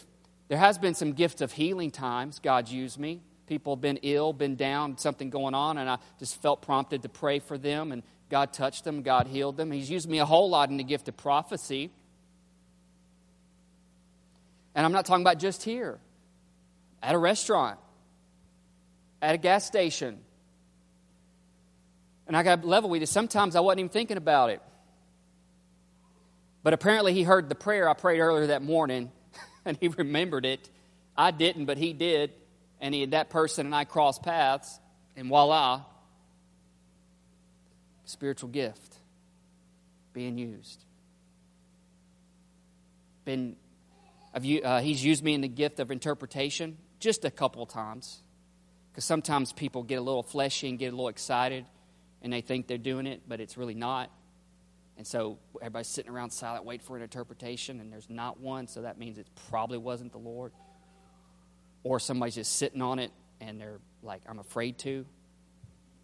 there 0.52 0.60
has 0.60 0.78
been 0.78 0.94
some 0.94 1.14
gift 1.14 1.40
of 1.40 1.54
healing 1.54 1.92
times 1.92 2.40
God's 2.40 2.74
used 2.74 3.00
me. 3.00 3.22
People 3.48 3.78
have 3.78 3.82
been 3.82 4.00
ill, 4.02 4.34
been 4.34 4.58
down, 4.58 4.98
something 4.98 5.30
going 5.30 5.54
on, 5.54 5.78
and 5.78 5.90
I 5.90 5.98
just 6.20 6.42
felt 6.42 6.62
prompted 6.62 7.04
to 7.04 7.10
pray 7.10 7.40
for 7.40 7.58
them, 7.58 7.94
and 7.94 8.04
God 8.30 8.52
touched 8.52 8.84
them, 8.84 9.02
God 9.02 9.28
healed 9.28 9.56
them. 9.56 9.72
He's 9.72 9.90
used 9.90 10.10
me 10.10 10.20
a 10.20 10.26
whole 10.26 10.50
lot 10.50 10.70
in 10.70 10.76
the 10.76 10.84
gift 10.84 11.08
of 11.08 11.16
prophecy. 11.16 11.90
And 14.76 14.86
I'm 14.86 14.92
not 14.92 15.06
talking 15.06 15.24
about 15.24 15.40
just 15.40 15.64
here, 15.64 16.02
at 17.02 17.16
a 17.16 17.18
restaurant, 17.18 17.80
at 19.22 19.36
a 19.36 19.38
gas 19.38 19.66
station. 19.66 20.20
And 22.28 22.36
I 22.36 22.44
got 22.44 22.66
level 22.66 22.90
with 22.90 23.00
you. 23.00 23.06
Sometimes 23.06 23.56
I 23.56 23.62
wasn't 23.62 23.80
even 23.80 23.90
thinking 23.90 24.18
about 24.18 24.50
it. 24.50 24.62
But 26.62 26.74
apparently, 26.74 27.14
he 27.14 27.24
heard 27.24 27.48
the 27.48 27.56
prayer 27.56 27.88
I 27.88 27.94
prayed 27.94 28.20
earlier 28.20 28.48
that 28.48 28.62
morning, 28.62 29.14
and 29.66 29.78
he 29.80 29.88
remembered 29.88 30.46
it. 30.46 30.70
I 31.18 31.32
didn't, 31.32 31.66
but 31.66 31.78
he 31.78 31.94
did. 31.94 32.32
And 32.80 32.96
he, 32.96 33.06
that 33.08 33.30
person 33.30 33.68
and 33.68 33.76
I 33.76 33.86
crossed 33.86 34.24
paths, 34.24 34.80
and 35.16 35.28
voila, 35.28 35.84
spiritual 38.06 38.50
gift 38.50 38.96
being 40.14 40.38
used. 40.38 40.84
Been, 43.24 43.56
you, 44.42 44.62
uh, 44.62 44.82
he's 44.82 45.04
used 45.04 45.24
me 45.24 45.34
in 45.34 45.42
the 45.42 45.48
gift 45.48 45.80
of 45.80 45.92
interpretation 45.92 46.78
just 47.00 47.24
a 47.24 47.32
couple 47.32 47.66
times. 47.66 48.22
Because 48.92 49.06
sometimes 49.06 49.54
people 49.54 49.84
get 49.84 49.96
a 49.96 50.02
little 50.02 50.24
fleshy 50.24 50.68
and 50.68 50.78
get 50.78 50.88
a 50.88 50.92
little 50.92 51.08
excited, 51.08 51.66
and 52.22 52.34
they 52.34 52.42
think 52.42 52.68
they're 52.68 52.78
doing 52.78 53.08
it, 53.08 53.22
but 53.28 53.40
it's 53.40 53.58
really 53.58 53.74
not. 53.74 54.12
And 55.02 55.08
so 55.08 55.40
everybody's 55.60 55.88
sitting 55.88 56.12
around 56.12 56.30
silent, 56.30 56.64
waiting 56.64 56.86
for 56.86 56.96
an 56.96 57.02
interpretation, 57.02 57.80
and 57.80 57.92
there's 57.92 58.08
not 58.08 58.40
one, 58.40 58.68
so 58.68 58.84
that 58.84 59.00
means 59.00 59.18
it 59.18 59.26
probably 59.50 59.80
wasn't 59.80 60.12
the 60.12 60.20
Lord. 60.20 60.54
Or 61.82 62.00
somebody's 62.00 62.36
just 62.36 62.56
sitting 62.56 62.84
on 62.84 63.00
it 63.00 63.10
and 63.40 63.60
they're 63.60 63.80
like, 64.04 64.22
I'm 64.30 64.38
afraid 64.38 64.78
to. 64.78 65.08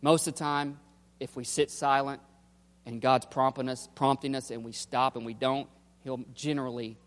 Most 0.02 0.26
of 0.28 0.34
the 0.34 0.40
time, 0.40 0.80
if 1.20 1.36
we 1.36 1.44
sit 1.44 1.70
silent 1.70 2.24
and 2.88 3.00
God's 3.00 3.28
prompting 3.28 3.70
us, 3.70 3.88
prompting 3.94 4.34
us 4.34 4.50
and 4.50 4.64
we 4.64 4.72
stop 4.72 5.16
and 5.16 5.28
we 5.28 5.36
don't, 5.36 5.70
He'll 6.04 6.26
generally 6.34 6.98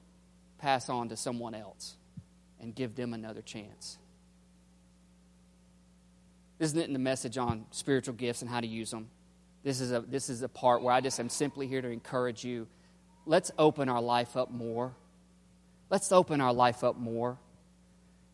pass 0.58 0.88
on 0.88 1.08
to 1.08 1.16
someone 1.16 1.56
else 1.56 1.96
and 2.60 2.72
give 2.72 2.94
them 2.94 3.14
another 3.14 3.42
chance. 3.42 3.98
Isn't 6.60 6.78
it 6.78 6.86
in 6.86 6.92
the 6.92 7.00
message 7.00 7.36
on 7.36 7.66
spiritual 7.72 8.14
gifts 8.14 8.42
and 8.42 8.48
how 8.48 8.60
to 8.60 8.68
use 8.68 8.92
them? 8.92 9.08
This 9.62 9.80
is 9.80 9.92
a, 9.92 10.00
this 10.00 10.30
is 10.30 10.42
a 10.42 10.48
part 10.48 10.82
where 10.82 10.92
I 10.92 11.00
just 11.00 11.20
am 11.20 11.28
simply 11.28 11.66
here 11.66 11.82
to 11.82 11.88
encourage 11.88 12.44
you. 12.44 12.66
Let's 13.26 13.50
open 13.58 13.88
our 13.88 14.00
life 14.00 14.36
up 14.36 14.50
more. 14.50 14.94
Let's 15.90 16.10
open 16.12 16.40
our 16.40 16.52
life 16.52 16.82
up 16.82 16.96
more 16.96 17.38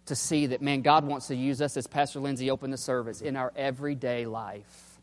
to 0.07 0.15
see 0.15 0.47
that, 0.47 0.62
man, 0.62 0.83
God 0.83 1.05
wants 1.05 1.27
to 1.29 1.37
use 1.37 1.61
us, 1.61 1.77
as 1.77 1.87
Pastor 1.87 2.21
Lindsay 2.21 2.51
opened 2.51 2.73
the 2.73 2.79
service, 2.79 3.21
in 3.21 3.37
our 3.37 3.53
everyday 3.57 4.25
life. 4.25 5.01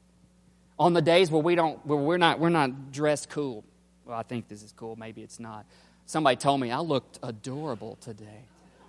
On 0.80 0.94
the 0.94 1.02
days 1.02 1.30
where, 1.30 1.42
we 1.42 1.56
don't, 1.56 1.86
where 1.86 1.98
we're, 1.98 2.18
not, 2.18 2.40
we're 2.40 2.50
not 2.50 2.92
dressed 2.92 3.30
cool. 3.30 3.64
Well, 4.06 4.18
I 4.18 4.24
think 4.24 4.48
this 4.48 4.64
is 4.64 4.72
cool. 4.72 4.96
Maybe 4.96 5.22
it's 5.22 5.40
not. 5.40 5.66
Somebody 6.06 6.38
told 6.38 6.62
me 6.62 6.72
I 6.72 6.80
looked 6.80 7.20
adorable 7.22 7.98
today. 8.02 8.46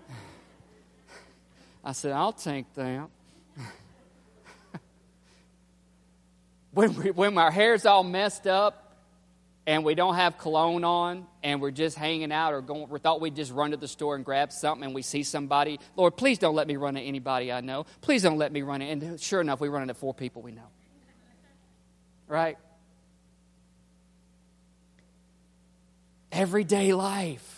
I 1.84 1.92
said, 1.92 2.12
I'll 2.12 2.32
take 2.32 2.72
that. 2.74 3.08
When, 6.74 6.94
we, 6.94 7.10
when 7.10 7.38
our 7.38 7.50
hair's 7.50 7.86
all 7.86 8.04
messed 8.04 8.46
up 8.46 8.92
and 9.66 9.84
we 9.84 9.94
don't 9.94 10.16
have 10.16 10.36
cologne 10.36 10.84
on 10.84 11.26
and 11.42 11.60
we're 11.60 11.70
just 11.70 11.96
hanging 11.96 12.32
out 12.32 12.52
or 12.52 12.60
going, 12.60 12.88
we 12.88 12.98
thought 12.98 13.20
we'd 13.20 13.36
just 13.36 13.52
run 13.52 13.70
to 13.70 13.76
the 13.76 13.88
store 13.88 14.16
and 14.16 14.24
grab 14.24 14.52
something 14.52 14.84
and 14.84 14.94
we 14.94 15.02
see 15.02 15.22
somebody, 15.22 15.78
Lord, 15.96 16.16
please 16.16 16.38
don't 16.38 16.54
let 16.54 16.66
me 16.66 16.76
run 16.76 16.96
into 16.96 17.08
anybody 17.08 17.52
I 17.52 17.60
know. 17.60 17.86
Please 18.00 18.22
don't 18.22 18.38
let 18.38 18.52
me 18.52 18.62
run 18.62 18.82
into, 18.82 19.06
and 19.06 19.20
sure 19.20 19.40
enough, 19.40 19.60
we 19.60 19.68
run 19.68 19.82
into 19.82 19.94
four 19.94 20.12
people 20.12 20.42
we 20.42 20.52
know. 20.52 20.68
Right? 22.26 22.58
Everyday 26.32 26.92
life 26.92 27.53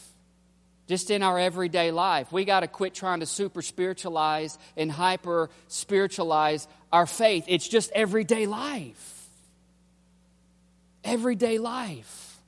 just 0.87 1.11
in 1.11 1.23
our 1.23 1.39
everyday 1.39 1.91
life. 1.91 2.33
We 2.33 2.45
got 2.45 2.61
to 2.61 2.69
quit 2.69 2.95
trying 2.95 3.21
to 3.21 3.27
super 3.27 3.63
spiritualize 3.63 4.59
and 4.77 4.91
hyper 4.91 5.51
spiritualize 5.69 6.69
our 6.93 7.07
faith. 7.07 7.45
It's 7.49 7.69
just 7.69 7.91
everyday 7.93 8.47
life. 8.47 9.29
Everyday 11.03 11.59
life. 11.59 12.39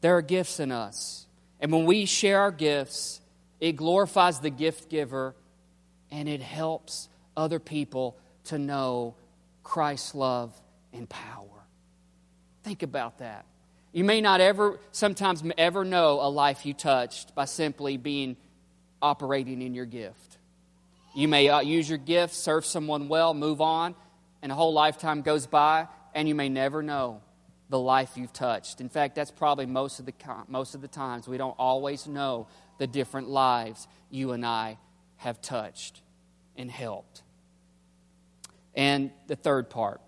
There 0.00 0.16
are 0.16 0.22
gifts 0.22 0.58
in 0.58 0.72
us. 0.72 1.26
And 1.60 1.72
when 1.72 1.86
we 1.86 2.06
share 2.06 2.40
our 2.40 2.50
gifts, 2.50 3.20
it 3.60 3.76
glorifies 3.76 4.40
the 4.40 4.50
gift 4.50 4.90
giver 4.90 5.36
and 6.10 6.28
it 6.28 6.42
helps 6.42 7.08
other 7.36 7.60
people 7.60 8.16
to 8.44 8.58
know 8.58 9.14
Christ's 9.62 10.14
love 10.14 10.60
and 10.92 11.08
power. 11.08 11.46
Think 12.64 12.82
about 12.82 13.18
that. 13.18 13.46
You 13.92 14.04
may 14.04 14.22
not 14.22 14.40
ever, 14.40 14.80
sometimes 14.90 15.42
ever 15.58 15.84
know 15.84 16.20
a 16.22 16.30
life 16.30 16.64
you 16.64 16.72
touched 16.72 17.34
by 17.34 17.44
simply 17.44 17.98
being 17.98 18.36
operating 19.02 19.60
in 19.60 19.74
your 19.74 19.84
gift. 19.84 20.38
You 21.14 21.28
may 21.28 21.50
uh, 21.50 21.60
use 21.60 21.88
your 21.88 21.98
gift, 21.98 22.34
serve 22.34 22.64
someone 22.64 23.08
well, 23.08 23.34
move 23.34 23.60
on, 23.60 23.94
and 24.40 24.50
a 24.50 24.54
whole 24.54 24.72
lifetime 24.72 25.20
goes 25.20 25.46
by, 25.46 25.88
and 26.14 26.26
you 26.26 26.34
may 26.34 26.48
never 26.48 26.82
know 26.82 27.20
the 27.68 27.78
life 27.78 28.12
you've 28.16 28.32
touched. 28.32 28.80
In 28.80 28.88
fact, 28.88 29.14
that's 29.14 29.30
probably 29.30 29.66
most 29.66 30.00
of 30.00 30.06
the, 30.06 30.14
most 30.48 30.74
of 30.74 30.80
the 30.80 30.88
times. 30.88 31.28
We 31.28 31.36
don't 31.36 31.56
always 31.58 32.06
know 32.06 32.48
the 32.78 32.86
different 32.86 33.28
lives 33.28 33.86
you 34.10 34.32
and 34.32 34.44
I 34.44 34.78
have 35.16 35.42
touched 35.42 36.00
and 36.56 36.70
helped. 36.70 37.22
And 38.74 39.10
the 39.26 39.36
third 39.36 39.68
part, 39.68 40.00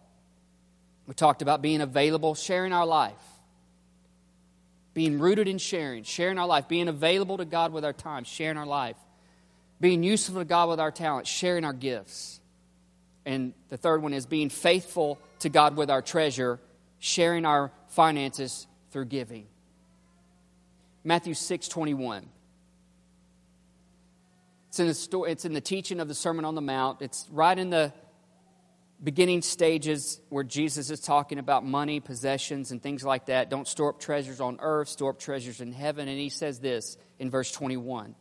we 1.06 1.12
talked 1.12 1.42
about 1.42 1.60
being 1.60 1.82
available, 1.82 2.34
sharing 2.34 2.72
our 2.72 2.86
life 2.86 3.12
being 4.94 5.18
rooted 5.18 5.48
in 5.48 5.58
sharing, 5.58 6.04
sharing 6.04 6.38
our 6.38 6.46
life, 6.46 6.68
being 6.68 6.88
available 6.88 7.36
to 7.38 7.44
God 7.44 7.72
with 7.72 7.84
our 7.84 7.92
time, 7.92 8.24
sharing 8.24 8.56
our 8.56 8.66
life, 8.66 8.96
being 9.80 10.04
useful 10.04 10.36
to 10.36 10.44
God 10.44 10.68
with 10.68 10.80
our 10.80 10.92
talents, 10.92 11.28
sharing 11.28 11.64
our 11.64 11.72
gifts. 11.72 12.40
And 13.26 13.52
the 13.68 13.76
third 13.76 14.02
one 14.02 14.12
is 14.12 14.24
being 14.24 14.48
faithful 14.48 15.18
to 15.40 15.48
God 15.48 15.76
with 15.76 15.90
our 15.90 16.00
treasure, 16.00 16.60
sharing 17.00 17.44
our 17.44 17.72
finances 17.88 18.68
through 18.90 19.06
giving. 19.06 19.46
Matthew 21.02 21.34
6 21.34 21.68
21. 21.68 22.26
It's 24.68 24.80
in, 24.80 24.86
the 24.88 24.94
story, 24.94 25.30
it's 25.30 25.44
in 25.44 25.52
the 25.52 25.60
teaching 25.60 26.00
of 26.00 26.08
the 26.08 26.14
Sermon 26.14 26.44
on 26.44 26.54
the 26.54 26.60
Mount. 26.60 27.00
It's 27.00 27.28
right 27.30 27.56
in 27.56 27.70
the 27.70 27.92
beginning 29.04 29.42
stages 29.42 30.18
where 30.30 30.44
Jesus 30.44 30.90
is 30.90 30.98
talking 30.98 31.38
about 31.38 31.64
money, 31.64 32.00
possessions, 32.00 32.70
and 32.70 32.82
things 32.82 33.04
like 33.04 33.26
that. 33.26 33.50
Don't 33.50 33.68
store 33.68 33.90
up 33.90 34.00
treasures 34.00 34.40
on 34.40 34.58
earth, 34.60 34.88
store 34.88 35.10
up 35.10 35.18
treasures 35.18 35.60
in 35.60 35.72
heaven. 35.72 36.08
And 36.08 36.18
he 36.18 36.30
says 36.30 36.58
this 36.58 36.96
in 37.18 37.30
verse 37.30 37.52
21. 37.52 38.08
He 38.08 38.14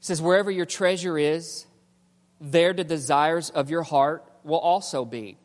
says, 0.00 0.22
Wherever 0.22 0.50
your 0.50 0.64
treasure 0.64 1.18
is, 1.18 1.66
there 2.40 2.72
the 2.72 2.84
desires 2.84 3.50
of 3.50 3.68
your 3.68 3.82
heart 3.82 4.24
will 4.44 4.60
also 4.60 5.04
be. 5.04 5.36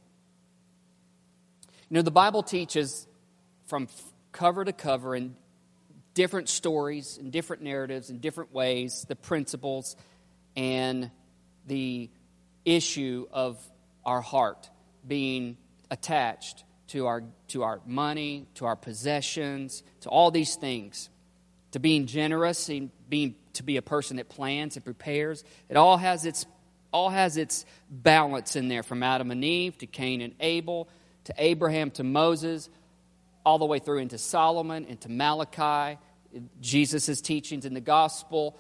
You 1.90 1.96
know, 1.96 2.04
the 2.04 2.12
Bible 2.12 2.44
teaches 2.44 3.08
from 3.66 3.88
cover 4.32 4.64
to 4.64 4.74
cover 4.74 5.16
in 5.16 5.36
different 6.14 6.50
stories 6.50 7.18
and 7.18 7.32
different 7.32 7.64
narratives 7.64 8.10
in 8.10 8.20
different 8.20 8.54
ways 8.54 9.06
the 9.08 9.16
principles 9.16 9.96
and 10.56 11.10
the 11.68 12.10
issue 12.66 13.28
of 13.32 13.58
our 14.06 14.22
heart 14.22 14.70
being 15.08 15.58
attached 15.90 16.64
to 16.88 17.08
our, 17.08 17.24
to 17.48 17.64
our 17.64 17.82
money, 17.86 18.48
to 18.56 18.66
our 18.66 18.76
possessions, 18.76 19.84
to 20.02 20.10
all 20.10 20.32
these 20.32 20.56
things, 20.56 21.10
to 21.72 21.80
being 21.80 22.06
generous, 22.06 22.70
and 22.70 22.92
being, 23.08 23.36
to 23.54 23.64
be 23.64 23.78
a 23.78 23.82
person 23.82 24.18
that 24.18 24.30
plans 24.30 24.76
and 24.76 24.84
prepares. 24.84 25.44
It 25.70 25.78
all 25.78 25.98
has 25.98 26.26
its, 26.26 26.46
all 26.92 27.10
has 27.10 27.38
its 27.38 27.66
balance 27.90 28.56
in 28.56 28.68
there 28.68 28.84
from 28.84 29.04
Adam 29.04 29.32
and 29.32 29.44
Eve 29.44 29.78
to 29.78 29.88
Cain 29.88 30.22
and 30.22 30.34
Abel 30.40 30.90
to 31.26 31.34
Abraham 31.38 31.92
to 31.92 32.04
Moses, 32.04 32.70
all 33.46 33.58
the 33.58 33.66
way 33.66 33.80
through 33.80 34.00
into 34.00 34.18
Solomon, 34.18 34.86
into 34.86 35.10
Malachi, 35.10 36.00
Jesus' 36.60 37.22
teachings 37.22 37.66
in 37.66 37.74
the 37.74 37.82
gospel, 37.82 38.58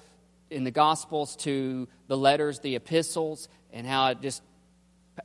in 0.49 0.63
the 0.63 0.71
gospels 0.71 1.36
to 1.38 1.88
the 2.08 2.17
letters, 2.17 2.60
the 2.60 2.75
epistles, 2.75 3.47
and 3.71 3.88
how 3.88 4.10
it 4.10 4.21
just 4.21 4.41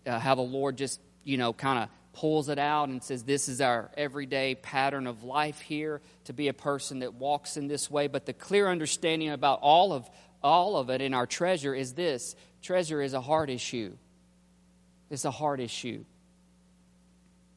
uh, 0.07 0.19
how 0.19 0.35
the 0.35 0.43
Lord 0.43 0.77
just 0.77 1.01
you 1.25 1.37
know 1.37 1.53
kind 1.53 1.83
of 1.83 1.89
pulls 2.13 2.49
it 2.49 2.59
out 2.59 2.89
and 2.89 3.03
says 3.03 3.25
this 3.25 3.49
is 3.49 3.61
our 3.61 3.91
everyday 3.97 4.55
pattern 4.55 5.07
of 5.07 5.23
life 5.23 5.61
here 5.61 6.01
to 6.25 6.33
be 6.33 6.49
a 6.49 6.55
person 6.55 7.01
that 7.01 7.15
walks 7.15 7.59
in 7.59 7.69
this 7.69 7.91
way. 7.91 8.07
But 8.07 8.25
the 8.25 8.33
clear 8.33 8.69
understanding 8.69 9.31
about 9.31 9.59
all 9.61 9.93
of 9.93 10.09
all 10.43 10.77
of 10.77 10.91
it 10.91 11.01
in 11.01 11.13
our 11.13 11.27
treasure 11.27 11.75
is 11.75 11.93
this 11.95 12.35
treasure 12.63 13.03
is 13.03 13.13
a 13.13 13.21
heart 13.21 13.51
issue. 13.51 13.97
It's 15.11 15.25
a 15.25 15.31
heart 15.31 15.61
issue. 15.61 16.05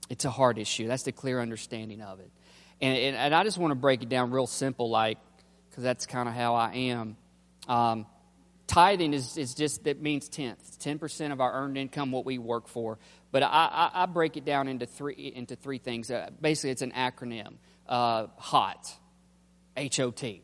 It's 0.10 0.26
a 0.26 0.30
heart 0.30 0.58
issue. 0.58 0.88
That's 0.88 1.04
the 1.04 1.12
clear 1.12 1.39
understanding 1.39 2.02
of 2.02 2.20
it. 2.20 2.30
And, 2.82 2.98
and, 2.98 3.15
and 3.15 3.36
I 3.36 3.44
just 3.44 3.58
want 3.58 3.72
to 3.72 3.76
break 3.76 4.02
it 4.02 4.10
down 4.10 4.32
real 4.32 4.48
simple, 4.48 4.89
like, 4.89 5.18
because 5.70 5.84
that's 5.84 6.06
kind 6.06 6.28
of 6.28 6.36
how 6.36 6.56
I 6.56 6.74
am. 6.74 7.18
Um, 7.68 8.06
tithing 8.69 9.13
is, 9.13 9.36
is 9.36 9.53
just, 9.55 9.84
that 9.84 10.01
means 10.01 10.29
tenth. 10.29 10.79
10% 10.79 11.32
of 11.34 11.41
our 11.41 11.51
earned 11.51 11.77
income, 11.77 12.12
what 12.12 12.23
we 12.23 12.38
work 12.38 12.67
for. 12.67 12.99
But 13.32 13.43
I, 13.43 13.47
I, 13.93 14.03
I 14.03 14.05
break 14.05 14.38
it 14.38 14.45
down 14.45 14.67
into 14.67 14.86
three, 14.86 15.34
into 15.36 15.55
three 15.55 15.79
things. 15.79 16.10
Uh, 16.10 16.29
basically, 16.39 16.69
it's 16.69 16.82
an 16.82 16.91
acronym 16.91 17.55
uh, 17.88 18.27
HOT, 18.38 18.95
H 19.75 19.99
O 19.99 20.12
T. 20.12 20.43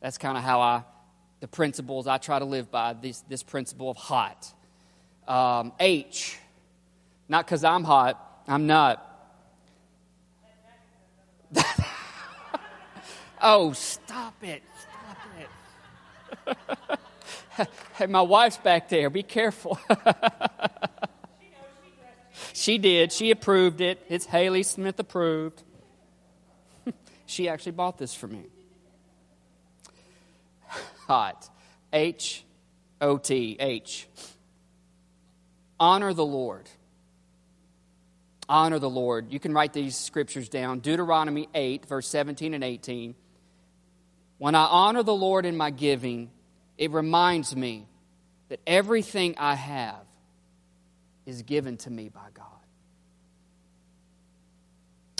That's 0.00 0.18
kind 0.18 0.38
of 0.38 0.44
how 0.44 0.60
I, 0.60 0.84
the 1.40 1.48
principles 1.48 2.06
I 2.06 2.18
try 2.18 2.38
to 2.38 2.44
live 2.44 2.70
by, 2.70 2.94
this, 2.94 3.20
this 3.28 3.42
principle 3.42 3.90
of 3.90 3.96
hot. 3.96 4.46
Um, 5.28 5.72
H, 5.78 6.38
not 7.28 7.44
because 7.44 7.64
I'm 7.64 7.84
hot, 7.84 8.42
I'm 8.48 8.66
not. 8.66 9.06
oh, 13.42 13.72
stop 13.72 14.42
it. 14.42 14.62
Hey, 17.96 18.06
my 18.06 18.22
wife's 18.22 18.56
back 18.56 18.88
there. 18.88 19.10
Be 19.10 19.22
careful. 19.22 19.78
she 22.54 22.78
did. 22.78 23.12
She 23.12 23.30
approved 23.30 23.82
it. 23.82 24.02
It's 24.08 24.24
Haley 24.24 24.62
Smith 24.62 24.98
approved. 24.98 25.62
she 27.26 27.48
actually 27.48 27.72
bought 27.72 27.98
this 27.98 28.14
for 28.14 28.26
me. 28.26 28.44
Hot. 31.06 31.50
H 31.92 32.44
O 33.00 33.18
T. 33.18 33.56
H. 33.60 34.08
Honor 35.78 36.14
the 36.14 36.24
Lord. 36.24 36.68
Honor 38.48 38.78
the 38.78 38.90
Lord. 38.90 39.32
You 39.32 39.40
can 39.40 39.52
write 39.52 39.72
these 39.72 39.96
scriptures 39.96 40.48
down. 40.48 40.80
Deuteronomy 40.80 41.48
8, 41.54 41.86
verse 41.86 42.08
17 42.08 42.54
and 42.54 42.64
18. 42.64 43.14
When 44.38 44.54
I 44.54 44.64
honor 44.64 45.02
the 45.02 45.14
Lord 45.14 45.46
in 45.46 45.56
my 45.56 45.70
giving, 45.70 46.30
it 46.80 46.90
reminds 46.92 47.54
me 47.54 47.86
that 48.48 48.58
everything 48.66 49.34
I 49.36 49.54
have 49.54 50.06
is 51.26 51.42
given 51.42 51.76
to 51.76 51.90
me 51.90 52.08
by 52.08 52.28
God. 52.32 52.46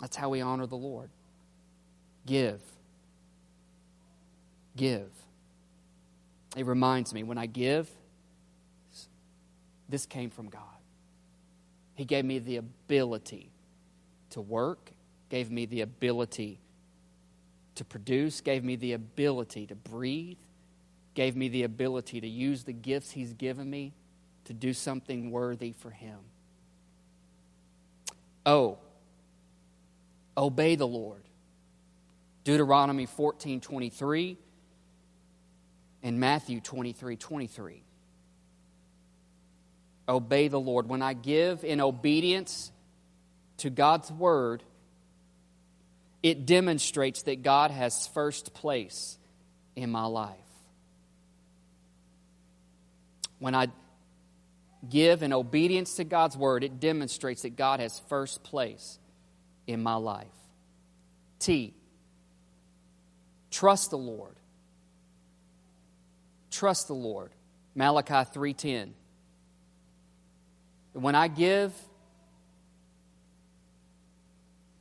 That's 0.01 0.17
how 0.17 0.31
we 0.31 0.41
honor 0.41 0.67
the 0.67 0.79
Lord. 0.79 1.11
Give. 2.25 2.63
Give. 4.75 5.11
It 6.57 6.65
reminds 6.65 7.13
me 7.13 7.25
when 7.25 7.37
I 7.37 7.45
give, 7.45 7.91
this 9.87 10.07
came 10.07 10.31
from 10.31 10.49
God. 10.49 10.63
He 11.95 12.07
gave 12.07 12.25
me 12.25 12.39
the 12.39 12.57
ability 12.57 13.51
to 14.31 14.41
work, 14.41 14.93
gave 15.29 15.51
me 15.51 15.67
the 15.67 15.83
ability 15.83 16.59
to 17.75 17.85
produce, 17.85 18.41
gave 18.41 18.65
me 18.65 18.77
the 18.77 18.95
ability 18.95 19.67
to 19.67 19.75
breathe, 19.75 20.39
gave 21.15 21.37
me 21.37 21.49
the 21.49 21.63
ability 21.65 22.21
to 22.21 22.29
use 22.29 22.65
the 22.65 22.73
gifts 22.73 23.11
He's 23.11 23.33
given 23.33 23.69
me 23.69 23.93
to 24.45 24.53
do 24.53 24.73
something 24.73 25.31
worthy 25.31 25.73
for 25.73 25.91
Him. 25.91 26.19
Oh, 28.47 28.79
obey 30.37 30.77
the 30.77 30.87
Lord. 30.87 31.23
Deuteronomy 32.45 33.07
14 33.07 33.61
23 33.61 34.39
and 36.03 36.19
Matthew 36.19 36.61
23 36.61 37.17
23 37.17 37.83
obey 40.11 40.49
the 40.49 40.61
Lord, 40.61 40.89
when 40.89 41.03
I 41.03 41.15
give 41.15 41.65
in 41.65 41.81
obedience 41.81 42.73
to 43.59 43.71
God's 43.71 44.11
word, 44.11 44.63
it 46.23 46.45
demonstrates 46.45 47.23
that 47.23 47.43
God 47.43 47.71
has 47.71 48.07
first 48.09 48.53
place 48.53 49.17
in 49.77 49.91
my 49.91 50.05
life. 50.05 50.37
When 53.41 53.55
I 53.55 53.69
give 54.89 55.23
in 55.23 55.33
obedience 55.33 55.97
to 55.97 56.05
God's 56.05 56.37
word, 56.37 56.63
it 56.63 56.79
demonstrates 56.79 57.43
that 57.43 57.57
God 57.57 57.81
has 57.81 57.99
first 58.09 58.45
place 58.45 58.99
in 59.67 59.83
my 59.83 59.97
life. 59.97 60.29
T. 61.41 61.75
Trust 63.51 63.91
the 63.91 63.99
Lord. 63.99 64.37
Trust 66.51 66.87
the 66.87 66.95
Lord. 66.95 67.33
Malachi 67.75 68.31
3:10. 68.31 68.95
When 70.93 71.15
I 71.15 71.29
give, 71.29 71.73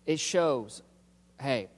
it 0.06 0.20
shows, 0.20 0.82
hey, 1.40 1.70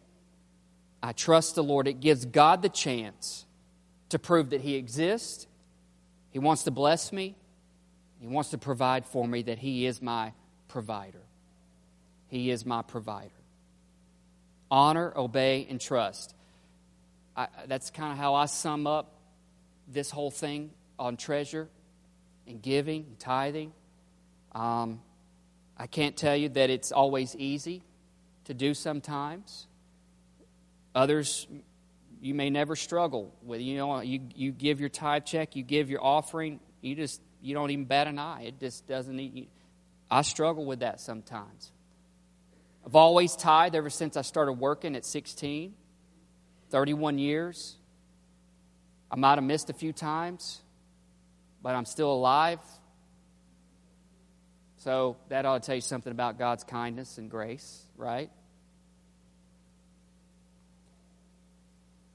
I 1.03 1.11
trust 1.11 1.55
the 1.55 1.63
Lord. 1.63 1.87
It 1.87 1.99
gives 1.99 2.25
God 2.25 2.61
the 2.61 2.69
chance 2.69 3.45
to 4.09 4.17
prove 4.17 4.51
that 4.51 4.61
He 4.61 4.75
exists. 4.75 5.47
He 6.31 6.39
wants 6.39 6.63
to 6.63 6.71
bless 6.71 7.11
me. 7.11 7.35
He 8.19 8.27
wants 8.27 8.49
to 8.51 8.57
provide 8.57 9.05
for 9.05 9.27
me 9.27 9.43
that 9.43 9.59
He 9.59 9.85
is 9.85 10.01
my 10.01 10.33
provider. 10.67 11.21
He 12.27 12.49
is 12.49 12.65
my 12.65 12.81
provider. 12.81 13.29
Honor, 14.69 15.11
obey, 15.15 15.67
and 15.69 15.79
trust. 15.79 16.33
I, 17.35 17.47
that's 17.67 17.89
kind 17.89 18.11
of 18.11 18.17
how 18.17 18.35
I 18.35 18.45
sum 18.45 18.87
up 18.87 19.13
this 19.87 20.09
whole 20.09 20.31
thing 20.31 20.71
on 20.97 21.17
treasure 21.17 21.67
and 22.47 22.61
giving 22.61 23.03
and 23.03 23.19
tithing. 23.19 23.73
Um, 24.53 25.01
I 25.77 25.87
can't 25.87 26.15
tell 26.15 26.35
you 26.35 26.49
that 26.49 26.69
it's 26.69 26.91
always 26.91 27.35
easy 27.35 27.83
to 28.45 28.53
do 28.53 28.73
sometimes. 28.73 29.67
Others, 30.93 31.47
you 32.21 32.35
may 32.35 32.49
never 32.51 32.75
struggle 32.75 33.33
with. 33.41 33.61
You 33.61 33.77
know, 33.77 33.99
you, 34.01 34.21
you 34.35 34.51
give 34.51 34.79
your 34.79 34.89
tithe 34.89 35.25
check, 35.25 35.55
you 35.55 35.63
give 35.63 35.89
your 35.89 36.03
offering, 36.03 36.59
you 36.79 36.95
just 36.95 37.19
you 37.41 37.55
don't 37.55 37.71
even 37.71 37.85
bat 37.85 38.07
an 38.07 38.19
eye. 38.19 38.43
It 38.43 38.59
just 38.59 38.87
doesn't. 38.87 39.17
You, 39.17 39.47
I 40.09 40.21
struggle 40.21 40.65
with 40.65 40.79
that 40.79 40.99
sometimes. 41.01 41.71
I've 42.85 42.95
always 42.95 43.35
tithed 43.35 43.75
ever 43.75 43.89
since 43.89 44.17
I 44.17 44.21
started 44.21 44.53
working 44.53 44.95
at 44.95 45.05
16, 45.05 45.73
31 46.69 47.17
years. 47.19 47.75
I 49.09 49.15
might 49.15 49.35
have 49.35 49.43
missed 49.43 49.69
a 49.69 49.73
few 49.73 49.93
times, 49.93 50.61
but 51.61 51.75
I'm 51.75 51.85
still 51.85 52.11
alive. 52.11 52.59
So 54.77 55.17
that 55.29 55.45
ought 55.45 55.61
to 55.61 55.65
tell 55.65 55.75
you 55.75 55.81
something 55.81 56.11
about 56.11 56.39
God's 56.39 56.63
kindness 56.63 57.17
and 57.17 57.29
grace, 57.29 57.85
right? 57.97 58.31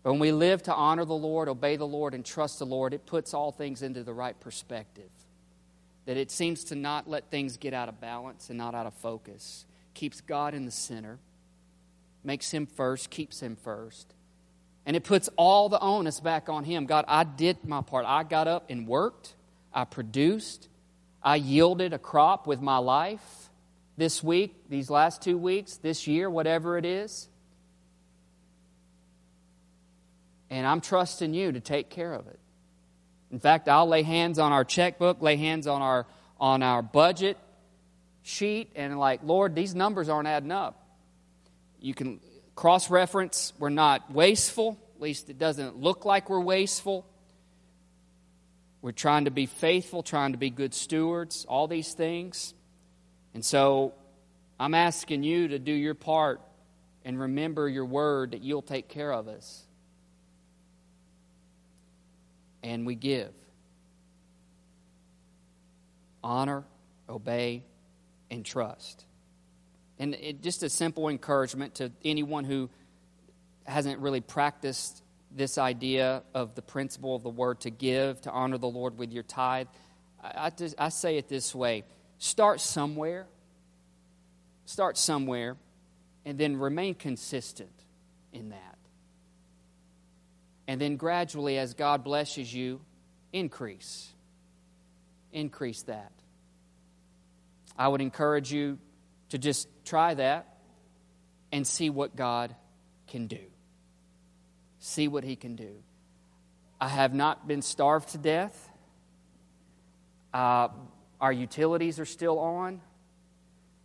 When 0.06 0.20
we 0.20 0.30
live 0.30 0.62
to 0.62 0.72
honor 0.72 1.04
the 1.04 1.16
Lord, 1.16 1.48
obey 1.48 1.74
the 1.74 1.86
Lord, 1.86 2.14
and 2.14 2.24
trust 2.24 2.60
the 2.60 2.64
Lord, 2.64 2.94
it 2.94 3.06
puts 3.06 3.34
all 3.34 3.50
things 3.50 3.82
into 3.82 4.04
the 4.04 4.14
right 4.14 4.38
perspective. 4.38 5.10
That 6.04 6.16
it 6.16 6.30
seems 6.30 6.62
to 6.64 6.76
not 6.76 7.08
let 7.08 7.28
things 7.28 7.56
get 7.56 7.74
out 7.74 7.88
of 7.88 8.00
balance 8.00 8.48
and 8.48 8.56
not 8.56 8.72
out 8.72 8.86
of 8.86 8.94
focus. 8.94 9.64
Keeps 9.94 10.20
God 10.20 10.54
in 10.54 10.64
the 10.64 10.70
center, 10.70 11.18
makes 12.22 12.52
Him 12.52 12.66
first, 12.66 13.10
keeps 13.10 13.40
Him 13.40 13.56
first. 13.56 14.14
And 14.84 14.94
it 14.94 15.02
puts 15.02 15.28
all 15.36 15.68
the 15.68 15.80
onus 15.80 16.20
back 16.20 16.48
on 16.48 16.62
Him. 16.62 16.86
God, 16.86 17.04
I 17.08 17.24
did 17.24 17.64
my 17.64 17.80
part. 17.80 18.06
I 18.06 18.22
got 18.22 18.46
up 18.46 18.70
and 18.70 18.86
worked, 18.86 19.34
I 19.74 19.86
produced, 19.86 20.68
I 21.20 21.34
yielded 21.34 21.92
a 21.92 21.98
crop 21.98 22.46
with 22.46 22.60
my 22.60 22.78
life 22.78 23.50
this 23.96 24.22
week, 24.22 24.54
these 24.68 24.88
last 24.88 25.20
two 25.20 25.36
weeks, 25.36 25.78
this 25.78 26.06
year, 26.06 26.30
whatever 26.30 26.78
it 26.78 26.84
is. 26.84 27.26
And 30.50 30.66
I'm 30.66 30.80
trusting 30.80 31.34
you 31.34 31.52
to 31.52 31.60
take 31.60 31.90
care 31.90 32.12
of 32.12 32.26
it. 32.28 32.38
In 33.30 33.40
fact, 33.40 33.68
I'll 33.68 33.88
lay 33.88 34.02
hands 34.02 34.38
on 34.38 34.52
our 34.52 34.64
checkbook, 34.64 35.20
lay 35.20 35.36
hands 35.36 35.66
on 35.66 35.82
our 35.82 36.06
on 36.38 36.62
our 36.62 36.82
budget 36.82 37.38
sheet 38.22 38.72
and 38.76 38.98
like, 38.98 39.20
Lord, 39.22 39.54
these 39.54 39.74
numbers 39.74 40.08
aren't 40.08 40.28
adding 40.28 40.52
up. 40.52 40.82
You 41.80 41.94
can 41.94 42.20
cross 42.54 42.90
reference, 42.90 43.52
we're 43.58 43.68
not 43.68 44.10
wasteful, 44.10 44.78
at 44.96 45.00
least 45.00 45.30
it 45.30 45.38
doesn't 45.38 45.76
look 45.76 46.04
like 46.04 46.28
we're 46.28 46.40
wasteful. 46.40 47.06
We're 48.82 48.92
trying 48.92 49.24
to 49.24 49.30
be 49.30 49.46
faithful, 49.46 50.02
trying 50.02 50.32
to 50.32 50.38
be 50.38 50.50
good 50.50 50.72
stewards, 50.72 51.44
all 51.48 51.66
these 51.66 51.92
things. 51.92 52.54
And 53.34 53.44
so 53.44 53.94
I'm 54.60 54.74
asking 54.74 55.22
you 55.22 55.48
to 55.48 55.58
do 55.58 55.72
your 55.72 55.94
part 55.94 56.40
and 57.04 57.18
remember 57.18 57.68
your 57.68 57.84
word 57.84 58.32
that 58.32 58.42
you'll 58.42 58.62
take 58.62 58.88
care 58.88 59.12
of 59.12 59.28
us. 59.28 59.65
And 62.66 62.84
we 62.84 62.96
give. 62.96 63.30
Honor, 66.24 66.64
obey, 67.08 67.62
and 68.28 68.44
trust. 68.44 69.04
And 70.00 70.16
it, 70.16 70.42
just 70.42 70.64
a 70.64 70.68
simple 70.68 71.08
encouragement 71.08 71.76
to 71.76 71.92
anyone 72.04 72.42
who 72.42 72.68
hasn't 73.64 74.00
really 74.00 74.20
practiced 74.20 75.00
this 75.30 75.58
idea 75.58 76.24
of 76.34 76.56
the 76.56 76.62
principle 76.62 77.14
of 77.14 77.22
the 77.22 77.30
word 77.30 77.60
to 77.60 77.70
give, 77.70 78.20
to 78.22 78.32
honor 78.32 78.58
the 78.58 78.66
Lord 78.66 78.98
with 78.98 79.12
your 79.12 79.22
tithe, 79.22 79.68
I, 80.20 80.46
I, 80.46 80.50
just, 80.50 80.74
I 80.76 80.88
say 80.88 81.18
it 81.18 81.28
this 81.28 81.54
way 81.54 81.84
start 82.18 82.60
somewhere, 82.60 83.28
start 84.64 84.98
somewhere, 84.98 85.56
and 86.24 86.36
then 86.36 86.56
remain 86.56 86.96
consistent 86.96 87.70
in 88.32 88.48
that. 88.48 88.75
And 90.68 90.80
then 90.80 90.96
gradually, 90.96 91.58
as 91.58 91.74
God 91.74 92.02
blesses 92.02 92.52
you, 92.52 92.80
increase. 93.32 94.12
Increase 95.32 95.82
that. 95.82 96.12
I 97.78 97.88
would 97.88 98.00
encourage 98.00 98.52
you 98.52 98.78
to 99.30 99.38
just 99.38 99.68
try 99.84 100.14
that 100.14 100.56
and 101.52 101.66
see 101.66 101.90
what 101.90 102.16
God 102.16 102.54
can 103.06 103.26
do. 103.26 103.40
See 104.78 105.08
what 105.08 105.24
He 105.24 105.36
can 105.36 105.56
do. 105.56 105.76
I 106.80 106.88
have 106.88 107.14
not 107.14 107.46
been 107.46 107.62
starved 107.62 108.10
to 108.10 108.18
death. 108.18 108.70
Uh, 110.32 110.68
our 111.20 111.32
utilities 111.32 111.98
are 111.98 112.04
still 112.04 112.38
on. 112.38 112.80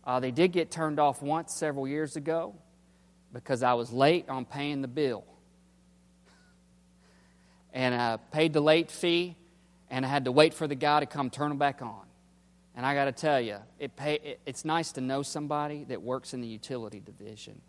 Uh, 0.04 0.20
they 0.20 0.30
did 0.30 0.52
get 0.52 0.70
turned 0.70 0.98
off 0.98 1.22
once 1.22 1.54
several 1.54 1.86
years 1.86 2.16
ago 2.16 2.54
because 3.32 3.62
I 3.62 3.74
was 3.74 3.92
late 3.92 4.28
on 4.28 4.44
paying 4.44 4.82
the 4.82 4.88
bill. 4.88 5.24
And 7.72 7.94
I 7.94 8.16
paid 8.16 8.52
the 8.52 8.60
late 8.60 8.90
fee, 8.90 9.36
and 9.90 10.04
I 10.04 10.08
had 10.08 10.26
to 10.26 10.32
wait 10.32 10.54
for 10.54 10.66
the 10.66 10.74
guy 10.74 11.00
to 11.00 11.06
come 11.06 11.30
turn 11.30 11.48
them 11.48 11.58
back 11.58 11.82
on. 11.82 12.06
And 12.74 12.86
I 12.86 12.94
got 12.94 13.04
to 13.04 13.12
tell 13.12 13.40
you, 13.40 13.58
it 13.78 13.96
pay, 13.96 14.14
it, 14.14 14.40
it's 14.46 14.64
nice 14.64 14.92
to 14.92 15.00
know 15.00 15.22
somebody 15.22 15.84
that 15.84 16.02
works 16.02 16.34
in 16.34 16.40
the 16.40 16.48
utility 16.48 17.00
division 17.00 17.60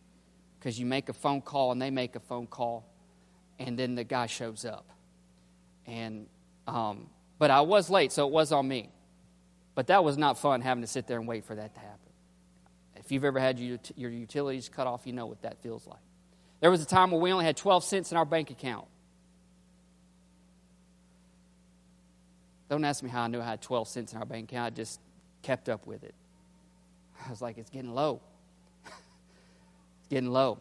because 0.60 0.80
you 0.80 0.86
make 0.86 1.10
a 1.10 1.14
phone 1.14 1.42
call 1.42 1.72
and 1.72 1.82
they 1.82 1.92
make 1.92 2.16
a 2.16 2.22
phone 2.22 2.48
call, 2.48 2.86
and 3.60 3.78
then 3.78 3.96
the 3.96 4.04
guy 4.04 4.28
shows 4.28 4.66
up. 4.66 4.90
And 5.86 6.28
um, 6.68 7.10
but 7.38 7.52
I 7.52 7.62
was 7.62 7.90
late, 7.90 8.12
so 8.12 8.28
it 8.28 8.32
was 8.32 8.52
on 8.52 8.68
me. 8.68 8.90
But 9.76 9.88
that 9.88 10.04
was 10.04 10.18
not 10.18 10.38
fun 10.38 10.62
having 10.62 10.82
to 10.82 10.88
sit 10.88 11.08
there 11.08 11.20
and 11.20 11.28
wait 11.28 11.46
for 11.46 11.56
that 11.56 11.74
to 11.74 11.80
happen. 11.80 12.00
If 12.96 13.12
you've 13.12 13.26
ever 13.26 13.40
had 13.40 13.60
your, 13.60 13.80
utilities 13.98 14.70
cut 14.70 14.88
off, 14.88 15.06
you 15.06 15.14
know 15.14 15.26
what 15.26 15.42
that 15.42 15.62
feels 15.62 15.86
like. 15.86 16.00
There 16.62 16.72
was 16.72 16.82
a 16.82 16.86
time 16.86 17.12
where 17.12 17.20
we 17.20 17.34
only 17.34 17.44
had 17.44 17.58
12 17.58 17.84
cents 17.84 18.12
in 18.12 18.18
our 18.18 18.24
bank 18.24 18.50
account. 18.50 18.86
Don't 22.74 22.86
ask 22.86 23.04
me 23.04 23.10
how 23.12 23.22
I 23.22 23.28
knew 23.28 23.40
I 23.40 23.46
had 23.46 23.62
12 23.62 23.88
cents 23.88 24.14
in 24.14 24.18
our 24.18 24.26
bank 24.26 24.52
account. 24.52 24.66
I 24.66 24.76
just 24.76 25.00
kept 25.44 25.70
up 25.70 25.86
with 25.86 26.04
it. 26.04 26.16
I 27.24 27.30
was 27.30 27.40
like, 27.40 27.60
it's 27.60 27.70
getting 27.70 27.94
low. 27.94 28.20
it's 28.88 30.08
getting 30.10 30.32
low. 30.32 30.58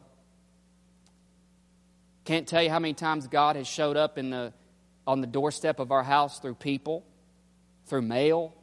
Can't 2.27 2.47
tell 2.47 2.63
you 2.63 2.69
how 2.69 2.81
many 2.81 2.93
times 2.93 3.29
God 3.29 3.57
has 3.57 3.67
showed 3.67 3.97
up 3.97 4.19
in 4.19 4.29
the, 4.29 4.53
on 5.07 5.23
the 5.23 5.27
doorstep 5.27 5.79
of 5.79 5.91
our 5.91 6.03
house 6.03 6.39
through 6.39 6.57
people, 6.57 7.03
through 7.87 8.03
mail, 8.03 8.55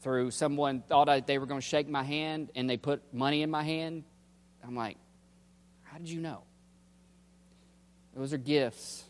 through 0.00 0.32
someone 0.32 0.80
thought 0.80 1.08
I, 1.08 1.20
they 1.20 1.38
were 1.38 1.46
going 1.46 1.60
to 1.60 1.66
shake 1.66 1.88
my 1.88 2.02
hand 2.02 2.50
and 2.56 2.68
they 2.68 2.76
put 2.76 3.14
money 3.14 3.42
in 3.42 3.52
my 3.52 3.62
hand. 3.62 4.02
I'm 4.66 4.74
like, 4.74 4.96
how 5.84 5.98
did 5.98 6.08
you 6.08 6.20
know? 6.20 6.42
Those 8.16 8.32
are 8.32 8.38
gifts 8.38 9.04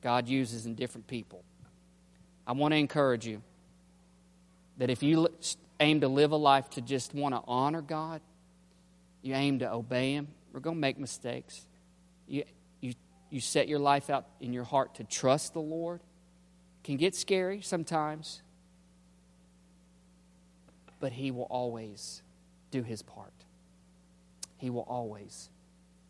God 0.00 0.26
uses 0.26 0.64
in 0.64 0.74
different 0.74 1.06
people. 1.06 1.44
I 2.46 2.52
want 2.52 2.72
to 2.72 2.78
encourage 2.78 3.26
you 3.26 3.42
that 4.78 4.90
if 4.90 5.02
you 5.02 5.28
aim 5.80 6.00
to 6.00 6.08
live 6.08 6.32
a 6.32 6.36
life 6.36 6.70
to 6.70 6.80
just 6.80 7.14
want 7.14 7.34
to 7.34 7.40
honor 7.46 7.82
God, 7.82 8.20
you 9.22 9.34
aim 9.34 9.60
to 9.60 9.72
obey 9.72 10.12
Him, 10.12 10.28
we're 10.52 10.60
going 10.60 10.76
to 10.76 10.80
make 10.80 10.98
mistakes. 10.98 11.66
You, 12.26 12.44
you, 12.80 12.94
you 13.30 13.40
set 13.40 13.68
your 13.68 13.78
life 13.78 14.10
out 14.10 14.26
in 14.40 14.52
your 14.52 14.64
heart 14.64 14.96
to 14.96 15.04
trust 15.04 15.54
the 15.54 15.60
Lord. 15.60 16.00
It 16.00 16.86
can 16.86 16.96
get 16.96 17.14
scary 17.14 17.60
sometimes, 17.62 18.42
but 21.00 21.12
He 21.12 21.30
will 21.30 21.48
always 21.50 22.22
do 22.70 22.82
His 22.82 23.02
part. 23.02 23.32
He 24.58 24.70
will 24.70 24.86
always 24.88 25.48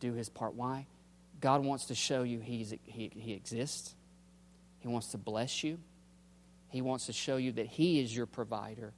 do 0.01 0.13
His 0.13 0.29
part. 0.29 0.55
Why? 0.55 0.87
God 1.41 1.63
wants 1.63 1.87
to 1.87 1.95
show 1.95 2.23
you 2.23 2.41
he's, 2.41 2.75
he, 2.85 3.11
he 3.15 3.35
exists, 3.35 3.95
He 4.81 4.89
wants 4.89 5.09
to 5.09 5.19
bless 5.19 5.63
you. 5.63 5.79
He 6.75 6.83
wants 6.83 7.07
to 7.07 7.13
show 7.13 7.37
you 7.37 7.53
that 7.53 7.69
He 7.69 8.01
is 8.01 8.15
your 8.15 8.27
provider. 8.27 8.93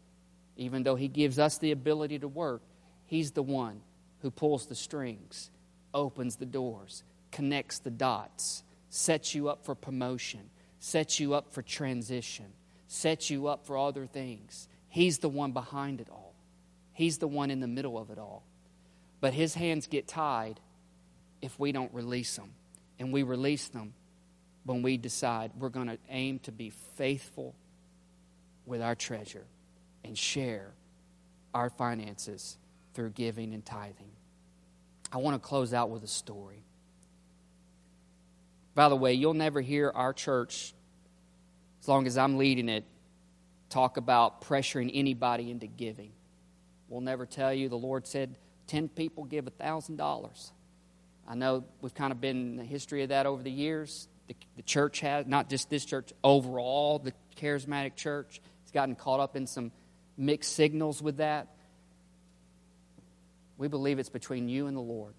Even 0.57 0.83
though 0.83 0.95
He 0.95 1.09
gives 1.09 1.39
us 1.39 1.59
the 1.59 1.73
ability 1.73 2.19
to 2.21 2.27
work, 2.27 2.63
He's 3.05 3.33
the 3.33 3.43
one 3.43 3.83
who 4.21 4.31
pulls 4.31 4.65
the 4.65 4.75
strings, 4.75 5.51
opens 5.93 6.37
the 6.37 6.47
doors, 6.47 7.05
connects 7.31 7.79
the 7.81 7.91
dots, 7.91 8.65
sets 8.89 9.35
you 9.35 9.51
up 9.51 9.63
for 9.63 9.75
promotion, 9.75 10.49
sets 10.81 11.21
you 11.21 11.35
up 11.35 11.53
for 11.53 11.61
transition, 11.61 12.47
sets 12.89 13.29
you 13.29 13.47
up 13.47 13.67
for 13.67 13.77
other 13.77 14.07
things. 14.07 14.69
He's 14.89 15.19
the 15.19 15.29
one 15.29 15.53
behind 15.53 16.01
it 16.01 16.09
all, 16.11 16.35
He's 16.95 17.19
the 17.19 17.29
one 17.29 17.51
in 17.51 17.61
the 17.61 17.67
middle 17.67 17.99
of 17.99 18.09
it 18.09 18.17
all. 18.17 18.43
But 19.21 19.35
His 19.35 19.53
hands 19.53 19.87
get 19.87 20.09
tied 20.09 20.61
if 21.43 21.61
we 21.61 21.73
don't 21.73 21.93
release 21.93 22.37
them. 22.37 22.55
And 22.99 23.13
we 23.13 23.23
release 23.23 23.69
them 23.69 23.93
when 24.65 24.81
we 24.81 24.97
decide 24.97 25.51
we're 25.59 25.69
going 25.69 25.89
to 25.89 25.99
aim 26.09 26.39
to 26.39 26.53
be 26.53 26.71
faithful 26.71 27.55
with 28.67 28.83
our 28.83 28.95
treasure 28.95 29.47
and 30.05 30.19
share 30.19 30.73
our 31.55 31.71
finances 31.71 32.59
through 32.95 33.11
giving 33.11 33.55
and 33.55 33.65
tithing. 33.65 34.11
I 35.13 35.19
want 35.19 35.41
to 35.41 35.49
close 35.49 35.73
out 35.73 35.91
with 35.91 36.03
a 36.05 36.09
story. 36.09 36.65
By 38.75 38.89
the 38.89 38.97
way, 38.97 39.15
you'll 39.15 39.35
never 39.35 39.61
hear 39.61 39.91
our 39.95 40.13
church, 40.13 40.75
as 41.81 41.89
long 41.89 42.07
as 42.07 42.19
I'm 42.19 42.37
leading 42.37 42.69
it, 42.69 42.85
talk 43.71 43.97
about 43.97 44.43
pressuring 44.43 44.91
anybody 44.93 45.51
into 45.51 45.67
giving. 45.67 46.13
We'll 46.89 47.01
never 47.01 47.25
tell 47.25 47.55
you 47.55 47.69
the 47.69 47.77
Lord 47.77 48.07
said 48.07 48.37
10 48.67 48.89
people 48.89 49.25
give 49.25 49.47
$1,000. 49.47 50.51
I 51.29 51.35
know 51.35 51.65
we've 51.81 51.95
kind 51.95 52.13
of 52.13 52.21
been 52.21 52.37
in 52.37 52.57
the 52.57 52.65
history 52.65 53.03
of 53.03 53.09
that 53.09 53.27
over 53.27 53.43
the 53.43 53.51
years. 53.51 54.09
The, 54.29 54.37
the 54.57 54.63
church 54.63 55.01
has, 55.01 55.27
not 55.27 55.49
just 55.49 55.71
this 55.71 55.85
church, 55.85 56.13
overall, 56.23 56.99
the 56.99 57.13
charismatic 57.37 57.97
church 57.97 58.41
gotten 58.77 58.95
caught 58.95 59.21
up 59.21 59.37
in 59.37 59.47
some 59.47 59.73
mixed 60.19 60.55
signals 60.55 61.01
with 61.01 61.17
that. 61.17 61.49
We 63.57 63.69
believe 63.69 63.99
it's 63.99 64.11
between 64.11 64.51
you 64.51 64.67
and 64.67 64.77
the 64.77 64.83
Lord. 64.83 65.15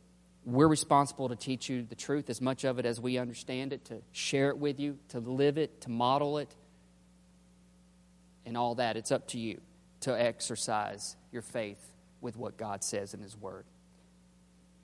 We're 0.46 0.67
responsible 0.67 1.30
to 1.30 1.36
teach 1.36 1.67
you 1.67 1.82
the 1.82 1.96
truth, 1.96 2.30
as 2.30 2.39
much 2.39 2.65
of 2.65 2.78
it 2.78 2.86
as 2.86 3.02
we 3.02 3.17
understand 3.17 3.74
it, 3.74 3.86
to 3.86 4.04
share 4.12 4.50
it 4.50 4.60
with 4.60 4.80
you, 4.80 5.00
to 5.10 5.20
live 5.20 5.58
it, 5.58 5.82
to 5.82 5.89
model 5.89 6.38
it, 6.38 6.56
and 8.46 8.56
all 8.56 8.76
that. 8.76 8.96
It's 8.96 9.12
up 9.12 9.28
to 9.30 9.39
you 9.39 9.60
to 10.02 10.13
exercise 10.13 11.15
your 11.32 11.41
faith 11.41 11.84
with 12.22 12.38
what 12.38 12.58
God 12.58 12.84
says 12.84 13.15
in 13.15 13.22
His 13.22 13.36
Word. 13.36 13.65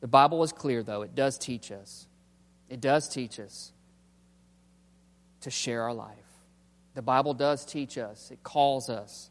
The 0.02 0.08
Bible 0.08 0.42
is 0.42 0.52
clear, 0.52 0.82
though. 0.82 1.04
It 1.04 1.14
does 1.14 1.38
teach 1.38 1.72
us. 1.72 2.08
It 2.70 2.82
does 2.82 3.08
teach 3.08 3.40
us 3.40 3.72
to 5.42 5.52
share 5.52 5.84
our 5.84 5.94
life. 5.94 6.23
The 6.94 7.02
Bible 7.02 7.34
does 7.34 7.66
teach 7.66 7.98
us, 7.98 8.30
it 8.32 8.44
calls 8.44 8.90
us 8.90 9.30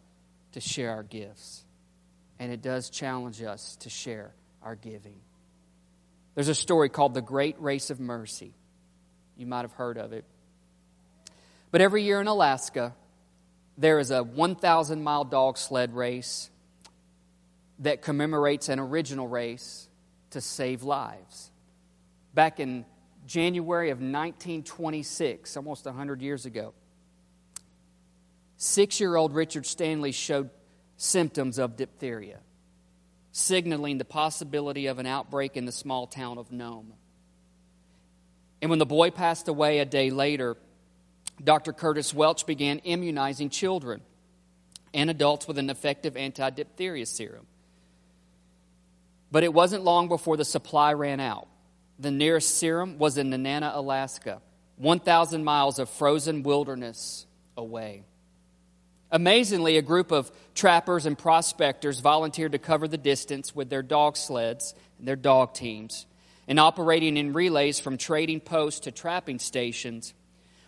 to 0.53 0.61
share 0.61 0.90
our 0.90 1.03
gifts, 1.03 1.64
and 2.38 2.53
it 2.53 2.61
does 2.61 2.90
challenge 2.90 3.42
us 3.42 3.77
to 3.77 3.90
share 3.90 4.35
our 4.62 4.75
giving. 4.75 5.20
There's 6.35 6.48
a 6.48 6.55
story 6.55 6.88
called 6.88 7.14
The 7.14 7.22
Great 7.22 7.61
Race 7.61 7.90
of 7.90 8.01
Mercy. 8.01 8.55
You 9.37 9.46
might 9.46 9.62
have 9.62 9.72
heard 9.72 9.98
of 9.98 10.12
it. 10.12 10.25
But 11.70 11.81
every 11.81 12.03
year 12.03 12.20
in 12.20 12.27
Alaska, 12.27 12.94
there 13.79 13.98
is 13.98 14.11
a 14.11 14.22
1,000 14.22 15.03
mile 15.03 15.25
dog 15.25 15.57
sled 15.57 15.94
race 15.94 16.51
that 17.79 18.03
commemorates 18.03 18.68
an 18.68 18.79
original 18.79 19.27
race 19.27 19.88
to 20.31 20.40
save 20.40 20.83
lives. 20.83 21.51
Back 22.35 22.61
in 22.61 22.85
January 23.27 23.90
of 23.90 23.98
1926, 23.98 25.57
almost 25.57 25.85
100 25.87 26.22
years 26.22 26.47
ago, 26.47 26.74
Six 28.64 29.00
year 29.00 29.16
old 29.16 29.34
Richard 29.34 29.66
Stanley 29.66 30.12
showed 30.12 30.48
symptoms 30.96 31.58
of 31.58 31.76
diphtheria, 31.76 32.38
signaling 33.32 33.98
the 33.98 34.04
possibility 34.04 34.86
of 34.86 35.00
an 35.00 35.06
outbreak 35.06 35.56
in 35.56 35.64
the 35.64 35.72
small 35.72 36.06
town 36.06 36.38
of 36.38 36.52
Nome. 36.52 36.92
And 38.60 38.70
when 38.70 38.78
the 38.78 38.86
boy 38.86 39.10
passed 39.10 39.48
away 39.48 39.80
a 39.80 39.84
day 39.84 40.10
later, 40.10 40.56
Dr. 41.42 41.72
Curtis 41.72 42.14
Welch 42.14 42.46
began 42.46 42.78
immunizing 42.84 43.50
children 43.50 44.00
and 44.94 45.10
adults 45.10 45.48
with 45.48 45.58
an 45.58 45.68
effective 45.68 46.16
anti 46.16 46.48
diphtheria 46.50 47.06
serum. 47.06 47.48
But 49.32 49.42
it 49.42 49.52
wasn't 49.52 49.82
long 49.82 50.06
before 50.06 50.36
the 50.36 50.44
supply 50.44 50.92
ran 50.92 51.18
out. 51.18 51.48
The 51.98 52.12
nearest 52.12 52.58
serum 52.58 52.98
was 52.98 53.18
in 53.18 53.28
Nenana, 53.30 53.74
Alaska, 53.74 54.40
1,000 54.76 55.42
miles 55.42 55.80
of 55.80 55.90
frozen 55.90 56.44
wilderness 56.44 57.26
away. 57.56 58.04
Amazingly, 59.12 59.76
a 59.76 59.82
group 59.82 60.10
of 60.10 60.32
trappers 60.54 61.04
and 61.04 61.18
prospectors 61.18 62.00
volunteered 62.00 62.52
to 62.52 62.58
cover 62.58 62.88
the 62.88 62.96
distance 62.96 63.54
with 63.54 63.68
their 63.68 63.82
dog 63.82 64.16
sleds 64.16 64.74
and 64.98 65.06
their 65.06 65.16
dog 65.16 65.54
teams. 65.54 66.06
and 66.48 66.58
operating 66.58 67.16
in 67.16 67.32
relays 67.32 67.78
from 67.78 67.96
trading 67.96 68.40
posts 68.40 68.80
to 68.80 68.90
trapping 68.90 69.38
stations. 69.38 70.12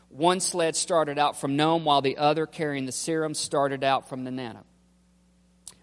One 0.09 0.39
sled 0.39 0.77
started 0.77 1.19
out 1.19 1.41
from 1.41 1.57
Nome, 1.57 1.85
while 1.85 2.01
the 2.01 2.17
other, 2.17 2.47
carrying 2.47 2.87
the 2.87 2.93
serum, 2.93 3.35
started 3.35 3.83
out 3.83 4.09
from 4.09 4.25
Nenana. 4.25 4.63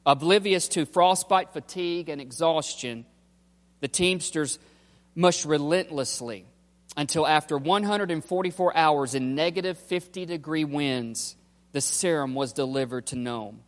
Oblivious 0.06 0.70
to 0.70 0.86
frostbite, 0.86 1.52
fatigue, 1.52 2.08
and 2.08 2.22
exhaustion, 2.22 3.06
the 3.82 3.90
Teamsters 3.90 4.58
mushed 5.14 5.44
relentlessly 5.44 6.46
until 6.96 7.28
after 7.28 7.58
144 7.58 8.76
hours 8.76 9.14
in 9.14 9.36
negative 9.36 9.78
50 9.78 10.26
degree 10.26 10.64
winds, 10.64 11.36
the 11.72 11.82
serum 11.82 12.36
was 12.36 12.54
delivered 12.54 13.08
to 13.08 13.16
Nome. 13.16 13.62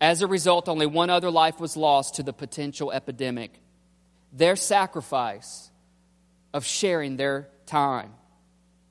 As 0.00 0.22
a 0.22 0.26
result, 0.26 0.68
only 0.68 0.86
one 0.86 1.10
other 1.10 1.30
life 1.30 1.58
was 1.58 1.76
lost 1.76 2.16
to 2.16 2.22
the 2.22 2.32
potential 2.32 2.92
epidemic. 2.92 3.52
Their 4.32 4.56
sacrifice 4.56 5.70
of 6.54 6.64
sharing 6.64 7.16
their 7.16 7.48
time, 7.66 8.14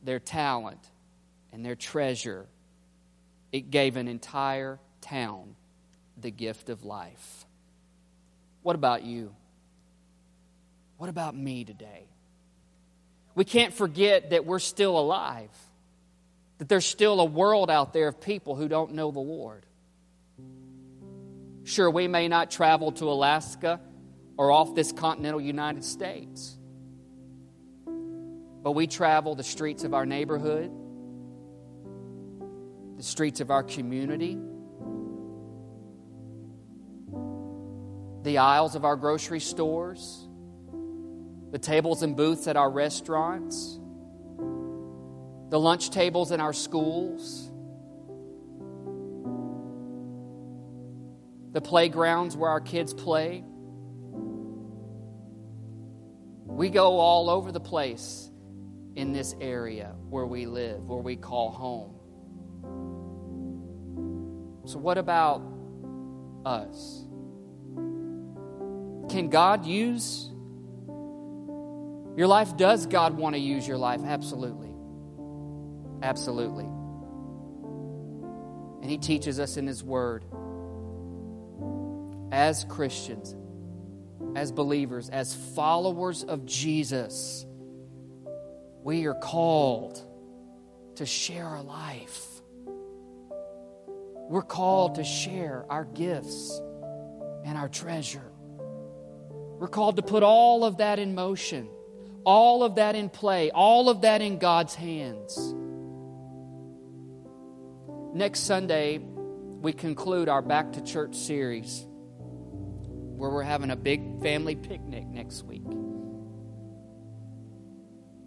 their 0.03 0.19
talent, 0.19 0.79
and 1.53 1.65
their 1.65 1.75
treasure, 1.75 2.45
it 3.51 3.71
gave 3.71 3.95
an 3.95 4.07
entire 4.07 4.79
town 5.01 5.55
the 6.17 6.31
gift 6.31 6.69
of 6.69 6.83
life. 6.83 7.45
What 8.63 8.75
about 8.75 9.03
you? 9.03 9.33
What 10.97 11.09
about 11.09 11.35
me 11.35 11.63
today? 11.63 12.07
We 13.35 13.45
can't 13.45 13.73
forget 13.73 14.31
that 14.31 14.45
we're 14.45 14.59
still 14.59 14.97
alive, 14.97 15.51
that 16.57 16.69
there's 16.69 16.85
still 16.85 17.19
a 17.19 17.25
world 17.25 17.69
out 17.69 17.93
there 17.93 18.07
of 18.07 18.19
people 18.19 18.55
who 18.55 18.67
don't 18.67 18.93
know 18.93 19.11
the 19.11 19.19
Lord. 19.19 19.65
Sure, 21.63 21.89
we 21.89 22.07
may 22.07 22.27
not 22.27 22.49
travel 22.49 22.91
to 22.93 23.05
Alaska 23.05 23.81
or 24.37 24.51
off 24.51 24.73
this 24.73 24.91
continental 24.91 25.41
United 25.41 25.83
States, 25.83 26.57
but 27.85 28.71
we 28.71 28.87
travel 28.87 29.35
the 29.35 29.43
streets 29.43 29.83
of 29.83 29.93
our 29.93 30.05
neighborhood, 30.05 30.71
the 32.95 33.03
streets 33.03 33.41
of 33.41 33.51
our 33.51 33.63
community, 33.63 34.37
the 38.23 38.39
aisles 38.39 38.75
of 38.75 38.85
our 38.85 38.95
grocery 38.95 39.39
stores, 39.39 40.27
the 41.51 41.59
tables 41.59 42.01
and 42.01 42.15
booths 42.15 42.47
at 42.47 42.57
our 42.57 42.69
restaurants, 42.69 43.79
the 45.49 45.59
lunch 45.59 45.89
tables 45.89 46.31
in 46.31 46.41
our 46.41 46.53
schools 46.53 47.47
the 51.57 51.61
playgrounds 51.61 52.37
where 52.37 52.51
our 52.51 52.61
kids 52.61 52.93
play. 52.93 53.43
We 56.45 56.69
go 56.69 56.99
all 56.99 57.31
over 57.31 57.51
the 57.51 57.59
place 57.59 58.29
in 58.95 59.11
this 59.11 59.33
area 59.41 59.95
where 60.07 60.27
we 60.27 60.45
live, 60.45 60.83
where 60.83 60.99
we 60.99 61.15
call 61.15 61.49
home. 61.49 61.95
So, 64.65 64.77
what 64.77 64.99
about 64.99 65.41
us? 66.45 67.05
Can 69.09 69.29
God 69.31 69.65
use 69.65 70.29
your 72.15 72.27
life? 72.27 72.55
Does 72.55 72.85
God 72.85 73.17
want 73.17 73.33
to 73.33 73.39
use 73.41 73.67
your 73.67 73.79
life? 73.79 74.01
Absolutely. 74.05 74.66
Absolutely. 76.01 76.65
And 78.81 78.89
He 78.89 78.97
teaches 78.97 79.39
us 79.39 79.57
in 79.57 79.67
His 79.67 79.83
Word 79.83 80.23
as 82.31 82.65
Christians, 82.65 83.35
as 84.35 84.51
believers, 84.51 85.09
as 85.09 85.35
followers 85.55 86.23
of 86.23 86.45
Jesus, 86.45 87.45
we 88.83 89.05
are 89.05 89.15
called 89.15 90.01
to 90.95 91.05
share 91.05 91.45
our 91.45 91.63
life. 91.63 92.25
We're 94.29 94.41
called 94.41 94.95
to 94.95 95.03
share 95.03 95.65
our 95.69 95.85
gifts 95.85 96.61
and 97.45 97.57
our 97.57 97.69
treasure. 97.69 98.31
We're 99.59 99.67
called 99.67 99.95
to 99.95 100.01
put 100.01 100.21
all 100.21 100.65
of 100.65 100.77
that 100.77 100.99
in 100.99 101.15
motion, 101.15 101.69
all 102.23 102.63
of 102.63 102.75
that 102.75 102.95
in 102.95 103.09
play, 103.09 103.51
all 103.51 103.89
of 103.89 104.01
that 104.01 104.21
in 104.21 104.37
God's 104.37 104.75
hands. 104.75 105.55
Next 108.13 108.41
Sunday, 108.41 108.99
we 108.99 109.73
conclude 109.73 110.29
our 110.29 110.41
Back 110.41 110.71
to 110.73 110.81
Church 110.81 111.15
series 111.15 111.85
where 113.17 113.29
we're 113.29 113.43
having 113.43 113.69
a 113.69 113.75
big 113.75 114.21
family 114.21 114.55
picnic 114.55 115.05
next 115.05 115.43
week. 115.43 115.65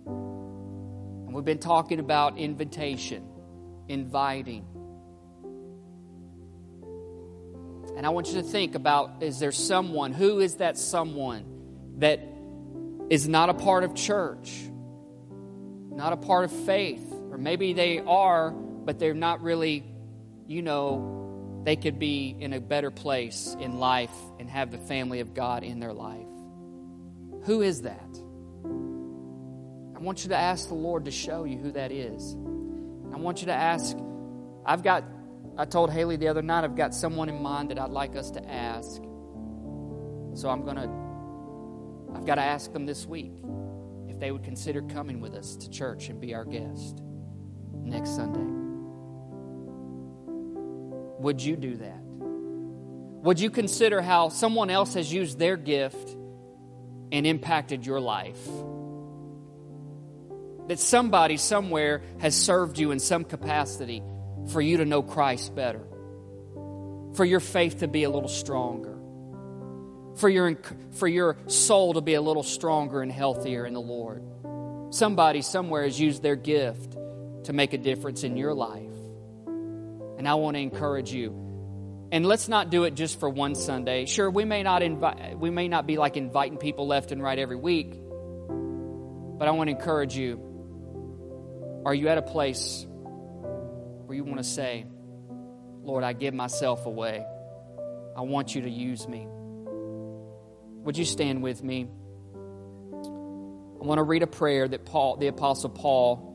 And 0.07 1.35
we've 1.35 1.45
been 1.45 1.59
talking 1.59 1.99
about 1.99 2.37
invitation, 2.37 3.25
inviting. 3.89 4.67
And 7.97 8.05
I 8.05 8.11
want 8.11 8.29
you 8.29 8.35
to 8.35 8.43
think 8.43 8.75
about 8.75 9.23
is 9.23 9.39
there 9.39 9.53
someone, 9.53 10.13
who 10.13 10.41
is 10.41 10.57
that 10.57 10.77
someone 10.77 11.45
that 11.99 12.21
is 13.09 13.27
not 13.27 13.49
a 13.49 13.55
part 13.55 13.85
of 13.85 13.95
church, 13.95 14.53
not 15.91 16.13
a 16.13 16.19
part 16.19 16.45
of 16.45 16.53
faith, 16.53 17.03
or 17.31 17.39
maybe 17.39 17.73
they 17.73 17.99
are, 17.99 18.55
but 18.85 18.99
they're 18.99 19.15
not 19.15 19.43
really, 19.43 19.85
you 20.47 20.63
know, 20.63 21.63
they 21.65 21.77
could 21.77 21.99
be 21.99 22.35
in 22.39 22.53
a 22.53 22.61
better 22.61 22.91
place 22.91 23.55
in 23.61 23.79
life 23.79 24.15
and 24.39 24.49
have 24.49 24.71
the 24.71 24.79
family 24.79 25.21
of 25.21 25.35
God 25.35 25.63
in 25.63 25.79
their 25.79 25.93
life. 25.93 26.27
Who 27.45 27.63
is 27.63 27.83
that? 27.83 28.09
I 28.65 30.03
want 30.03 30.25
you 30.25 30.31
to 30.31 30.37
ask 30.37 30.69
the 30.69 30.75
Lord 30.75 31.05
to 31.05 31.11
show 31.11 31.45
you 31.45 31.59
who 31.59 31.73
that 31.73 31.93
is. 31.93 32.35
I 33.13 33.19
want 33.19 33.41
you 33.41 33.47
to 33.47 33.53
ask. 33.53 33.97
I've 34.65 34.83
got, 34.83 35.05
I 35.59 35.67
told 35.67 35.91
Haley 35.91 36.17
the 36.17 36.29
other 36.29 36.43
night, 36.43 36.65
I've 36.65 36.77
got 36.77 36.95
someone 36.95 37.29
in 37.29 37.43
mind 37.43 37.71
that 37.71 37.79
I'd 37.79 37.91
like 37.91 38.17
us 38.17 38.31
to 38.33 38.51
ask. 38.51 38.97
So 40.35 40.49
I'm 40.49 40.65
going 40.65 40.77
to, 40.77 42.17
I've 42.17 42.25
got 42.25 42.37
to 42.37 42.43
ask 42.43 42.73
them 42.73 42.87
this 42.87 43.05
week 43.05 43.33
if 44.09 44.19
they 44.19 44.31
would 44.31 44.45
consider 44.45 44.81
coming 44.83 45.21
with 45.21 45.35
us 45.35 45.57
to 45.57 45.71
church 45.71 46.09
and 46.09 46.21
be 46.21 46.35
our 46.35 46.45
guest 46.45 47.03
next 47.85 48.17
Sunday. 48.17 48.60
Would 51.21 51.43
you 51.43 51.57
do 51.57 51.77
that? 51.77 52.01
Would 53.23 53.41
you 53.41 53.51
consider 53.51 54.01
how 54.01 54.31
someone 54.31 54.71
else 54.71 54.95
has 54.95 55.13
used 55.13 55.39
their 55.39 55.59
gift 55.59 56.17
and 57.13 57.27
impacted 57.27 57.85
your 57.85 58.01
life? 58.01 58.43
That 60.69 60.79
somebody 60.79 61.37
somewhere 61.37 62.03
has 62.21 62.35
served 62.35 62.79
you 62.79 62.91
in 62.91 62.99
some 62.99 63.25
capacity 63.25 64.03
for 64.51 64.63
you 64.63 64.79
to 64.79 64.87
know 64.87 65.03
Christ 65.03 65.55
better, 65.55 65.85
for 67.15 67.27
your 67.27 67.41
faith 67.41 67.81
to 67.81 67.89
be 67.89 68.05
a 68.05 68.11
little 68.11 68.29
stronger, 68.29 68.97
for 70.17 70.31
your, 70.31 70.57
for 70.93 71.07
your 71.07 71.37
soul 71.49 71.93
to 71.95 72.01
be 72.01 72.15
a 72.15 72.23
little 72.23 72.43
stronger 72.43 73.03
and 73.03 73.13
healthier 73.13 73.67
in 73.67 73.75
the 73.75 73.81
Lord. 73.81 74.23
Somebody 74.95 75.43
somewhere 75.43 75.85
has 75.85 76.01
used 76.01 76.23
their 76.23 76.37
gift 76.37 76.97
to 77.45 77.53
make 77.53 77.75
a 77.75 77.79
difference 77.79 78.25
in 78.25 78.39
your 78.39 78.55
life. 78.55 78.90
And 80.21 80.29
I 80.29 80.35
want 80.35 80.55
to 80.55 80.61
encourage 80.61 81.11
you. 81.15 81.31
And 82.13 82.27
let's 82.27 82.47
not 82.47 82.69
do 82.69 82.85
it 82.85 82.95
just 82.95 83.19
for 83.19 83.31
one 83.31 83.55
Sunday. 83.55 84.05
Sure, 84.05 84.31
we 84.31 84.45
may 84.45 84.63
not 84.63 84.83
invite 84.83 85.39
we 85.39 85.49
may 85.49 85.67
not 85.67 85.87
be 85.87 85.97
like 85.97 86.19
inviting 86.19 86.59
people 86.59 86.87
left 86.87 87.11
and 87.11 87.23
right 87.23 87.39
every 87.39 87.57
week. 87.57 87.95
But 87.99 89.49
I 89.49 89.53
want 89.53 89.69
to 89.69 89.71
encourage 89.71 90.15
you. 90.15 91.83
Are 91.87 91.95
you 91.95 92.09
at 92.09 92.19
a 92.19 92.23
place 92.23 92.85
where 92.91 94.15
you 94.15 94.23
want 94.23 94.37
to 94.37 94.45
say, 94.45 94.85
Lord, 95.83 96.05
I 96.05 96.13
give 96.13 96.35
myself 96.35 96.85
away. 96.85 97.25
I 98.15 98.21
want 98.21 98.55
you 98.55 98.61
to 98.61 98.71
use 98.71 99.09
me. 99.09 99.27
Would 100.85 100.99
you 100.99 101.07
stand 101.07 101.43
with 101.43 101.65
me? 101.65 101.89
I 102.93 103.87
want 103.87 103.97
to 103.97 104.03
read 104.03 104.23
a 104.23 104.27
prayer 104.27 104.69
that 104.69 104.85
Paul, 104.85 105.17
the 105.17 105.29
Apostle 105.29 105.71
Paul, 105.71 106.27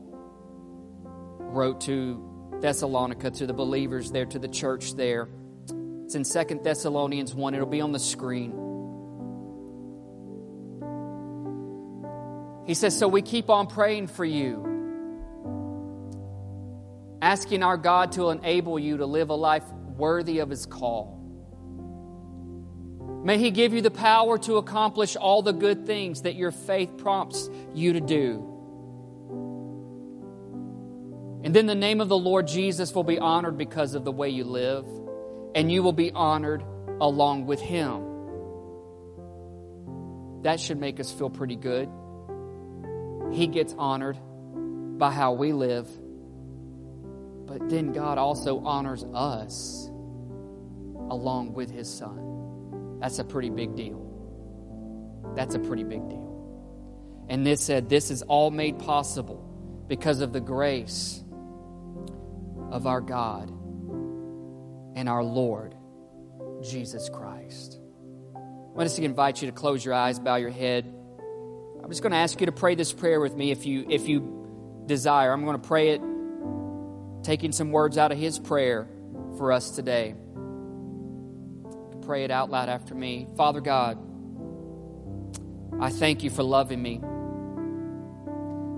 wrote 1.38 1.82
to 1.82 2.35
Thessalonica 2.60 3.30
to 3.32 3.46
the 3.46 3.52
believers 3.52 4.10
there, 4.10 4.26
to 4.26 4.38
the 4.38 4.48
church 4.48 4.94
there. 4.94 5.28
It's 6.04 6.14
in 6.14 6.24
Second 6.24 6.62
Thessalonians 6.62 7.34
1. 7.34 7.54
It'll 7.54 7.66
be 7.66 7.80
on 7.80 7.92
the 7.92 7.98
screen. 7.98 8.52
He 12.66 12.74
says, 12.74 12.96
So 12.96 13.08
we 13.08 13.22
keep 13.22 13.50
on 13.50 13.66
praying 13.66 14.08
for 14.08 14.24
you, 14.24 14.64
asking 17.22 17.62
our 17.62 17.76
God 17.76 18.12
to 18.12 18.30
enable 18.30 18.78
you 18.78 18.98
to 18.98 19.06
live 19.06 19.30
a 19.30 19.34
life 19.34 19.64
worthy 19.96 20.38
of 20.38 20.50
His 20.50 20.66
call. 20.66 21.16
May 23.24 23.38
He 23.38 23.50
give 23.50 23.74
you 23.74 23.82
the 23.82 23.90
power 23.90 24.38
to 24.38 24.56
accomplish 24.56 25.16
all 25.16 25.42
the 25.42 25.52
good 25.52 25.86
things 25.86 26.22
that 26.22 26.34
your 26.36 26.52
faith 26.52 26.96
prompts 26.98 27.50
you 27.74 27.94
to 27.94 28.00
do. 28.00 28.55
And 31.46 31.54
then 31.54 31.66
the 31.66 31.76
name 31.76 32.00
of 32.00 32.08
the 32.08 32.18
Lord 32.18 32.48
Jesus 32.48 32.92
will 32.92 33.04
be 33.04 33.20
honored 33.20 33.56
because 33.56 33.94
of 33.94 34.04
the 34.04 34.10
way 34.10 34.30
you 34.30 34.42
live, 34.42 34.84
and 35.54 35.70
you 35.70 35.84
will 35.84 35.92
be 35.92 36.10
honored 36.10 36.64
along 37.00 37.46
with 37.46 37.60
him. 37.60 38.02
that 40.42 40.58
should 40.58 40.80
make 40.80 40.98
us 40.98 41.12
feel 41.12 41.30
pretty 41.30 41.54
good. 41.54 41.88
He 43.30 43.46
gets 43.46 43.76
honored 43.78 44.18
by 44.98 45.12
how 45.12 45.34
we 45.34 45.52
live. 45.52 45.88
But 47.46 47.68
then 47.68 47.92
God 47.92 48.18
also 48.18 48.58
honors 48.64 49.04
us 49.14 49.86
along 51.08 51.52
with 51.52 51.70
His 51.70 51.88
Son. 51.88 52.98
That's 53.00 53.20
a 53.20 53.24
pretty 53.24 53.50
big 53.50 53.76
deal. 53.76 54.02
That's 55.36 55.54
a 55.54 55.60
pretty 55.60 55.84
big 55.84 56.08
deal. 56.08 57.24
And 57.28 57.46
this 57.46 57.60
said, 57.60 57.88
This 57.88 58.10
is 58.10 58.22
all 58.22 58.50
made 58.50 58.80
possible 58.80 59.84
because 59.86 60.20
of 60.20 60.32
the 60.32 60.40
grace 60.40 61.22
of 62.70 62.86
our 62.86 63.00
God 63.00 63.48
and 64.96 65.08
our 65.08 65.22
Lord 65.22 65.74
Jesus 66.62 67.08
Christ. 67.08 67.78
I 68.34 68.78
want 68.78 68.90
to 68.90 69.02
invite 69.02 69.40
you 69.40 69.48
to 69.48 69.52
close 69.52 69.84
your 69.84 69.94
eyes, 69.94 70.18
bow 70.18 70.36
your 70.36 70.50
head. 70.50 70.84
I'm 71.82 71.90
just 71.90 72.02
going 72.02 72.12
to 72.12 72.18
ask 72.18 72.40
you 72.40 72.46
to 72.46 72.52
pray 72.52 72.74
this 72.74 72.92
prayer 72.92 73.20
with 73.20 73.34
me 73.36 73.50
if 73.50 73.64
you 73.64 73.86
if 73.88 74.08
you 74.08 74.84
desire. 74.86 75.32
I'm 75.32 75.44
going 75.44 75.60
to 75.60 75.66
pray 75.66 75.90
it 75.90 76.02
taking 77.22 77.52
some 77.52 77.70
words 77.72 77.98
out 77.98 78.12
of 78.12 78.18
his 78.18 78.38
prayer 78.38 78.88
for 79.36 79.52
us 79.52 79.70
today. 79.70 80.14
Pray 82.02 82.24
it 82.24 82.30
out 82.30 82.50
loud 82.50 82.68
after 82.68 82.94
me. 82.94 83.26
Father 83.36 83.60
God, 83.60 83.98
I 85.80 85.90
thank 85.90 86.22
you 86.22 86.30
for 86.30 86.42
loving 86.42 86.80
me. 86.80 87.00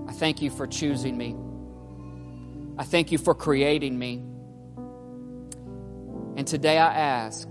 I 0.07 0.13
thank 0.13 0.41
you 0.41 0.49
for 0.49 0.65
choosing 0.65 1.15
me. 1.15 1.35
I 2.79 2.83
thank 2.83 3.11
you 3.11 3.17
for 3.17 3.35
creating 3.35 3.99
me. 3.99 4.23
And 6.37 6.47
today 6.47 6.77
I 6.77 6.93
ask 6.93 7.49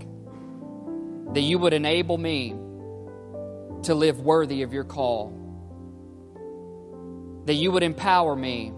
that 1.33 1.41
you 1.41 1.59
would 1.59 1.71
enable 1.71 2.17
me 2.17 2.55
to 3.83 3.93
live 3.93 4.21
worthy 4.21 4.63
of 4.63 4.73
your 4.73 4.85
call, 4.85 5.31
that 7.45 7.53
you 7.53 7.71
would 7.71 7.83
empower 7.83 8.35
me 8.35 8.73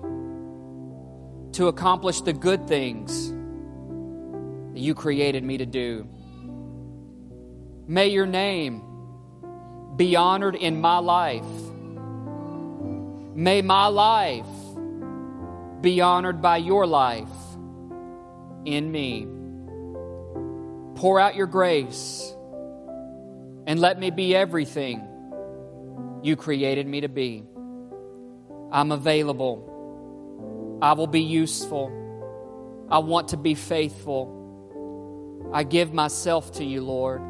to 1.53 1.69
accomplish 1.69 2.19
the 2.19 2.33
good 2.33 2.67
things 2.67 3.29
that 4.73 4.81
you 4.81 4.93
created 4.93 5.45
me 5.45 5.57
to 5.57 5.65
do. 5.65 6.05
May 7.87 8.09
your 8.09 8.25
name 8.25 8.83
be 9.95 10.17
honored 10.17 10.55
in 10.55 10.81
my 10.81 10.97
life. 10.97 11.45
May 13.33 13.61
my 13.61 13.87
life 13.87 14.45
be 15.81 16.01
honored 16.01 16.41
by 16.41 16.57
your 16.57 16.85
life 16.85 17.27
in 18.65 18.91
me. 18.91 19.27
Pour 20.95 21.19
out 21.19 21.35
your 21.35 21.47
grace 21.47 22.33
and 23.65 23.79
let 23.79 23.99
me 23.99 24.11
be 24.11 24.35
everything 24.35 25.07
you 26.21 26.35
created 26.35 26.85
me 26.85 27.01
to 27.01 27.09
be. 27.09 27.43
I'm 28.71 28.91
available. 28.91 30.79
I 30.81 30.93
will 30.93 31.07
be 31.07 31.21
useful. 31.21 31.91
I 32.89 32.99
want 32.99 33.29
to 33.29 33.37
be 33.37 33.55
faithful. 33.55 34.37
I 35.53 35.63
give 35.63 35.93
myself 35.93 36.53
to 36.53 36.63
you, 36.63 36.81
Lord. 36.81 37.21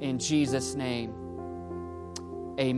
In 0.00 0.18
Jesus' 0.18 0.74
name, 0.74 1.14
amen. 2.58 2.74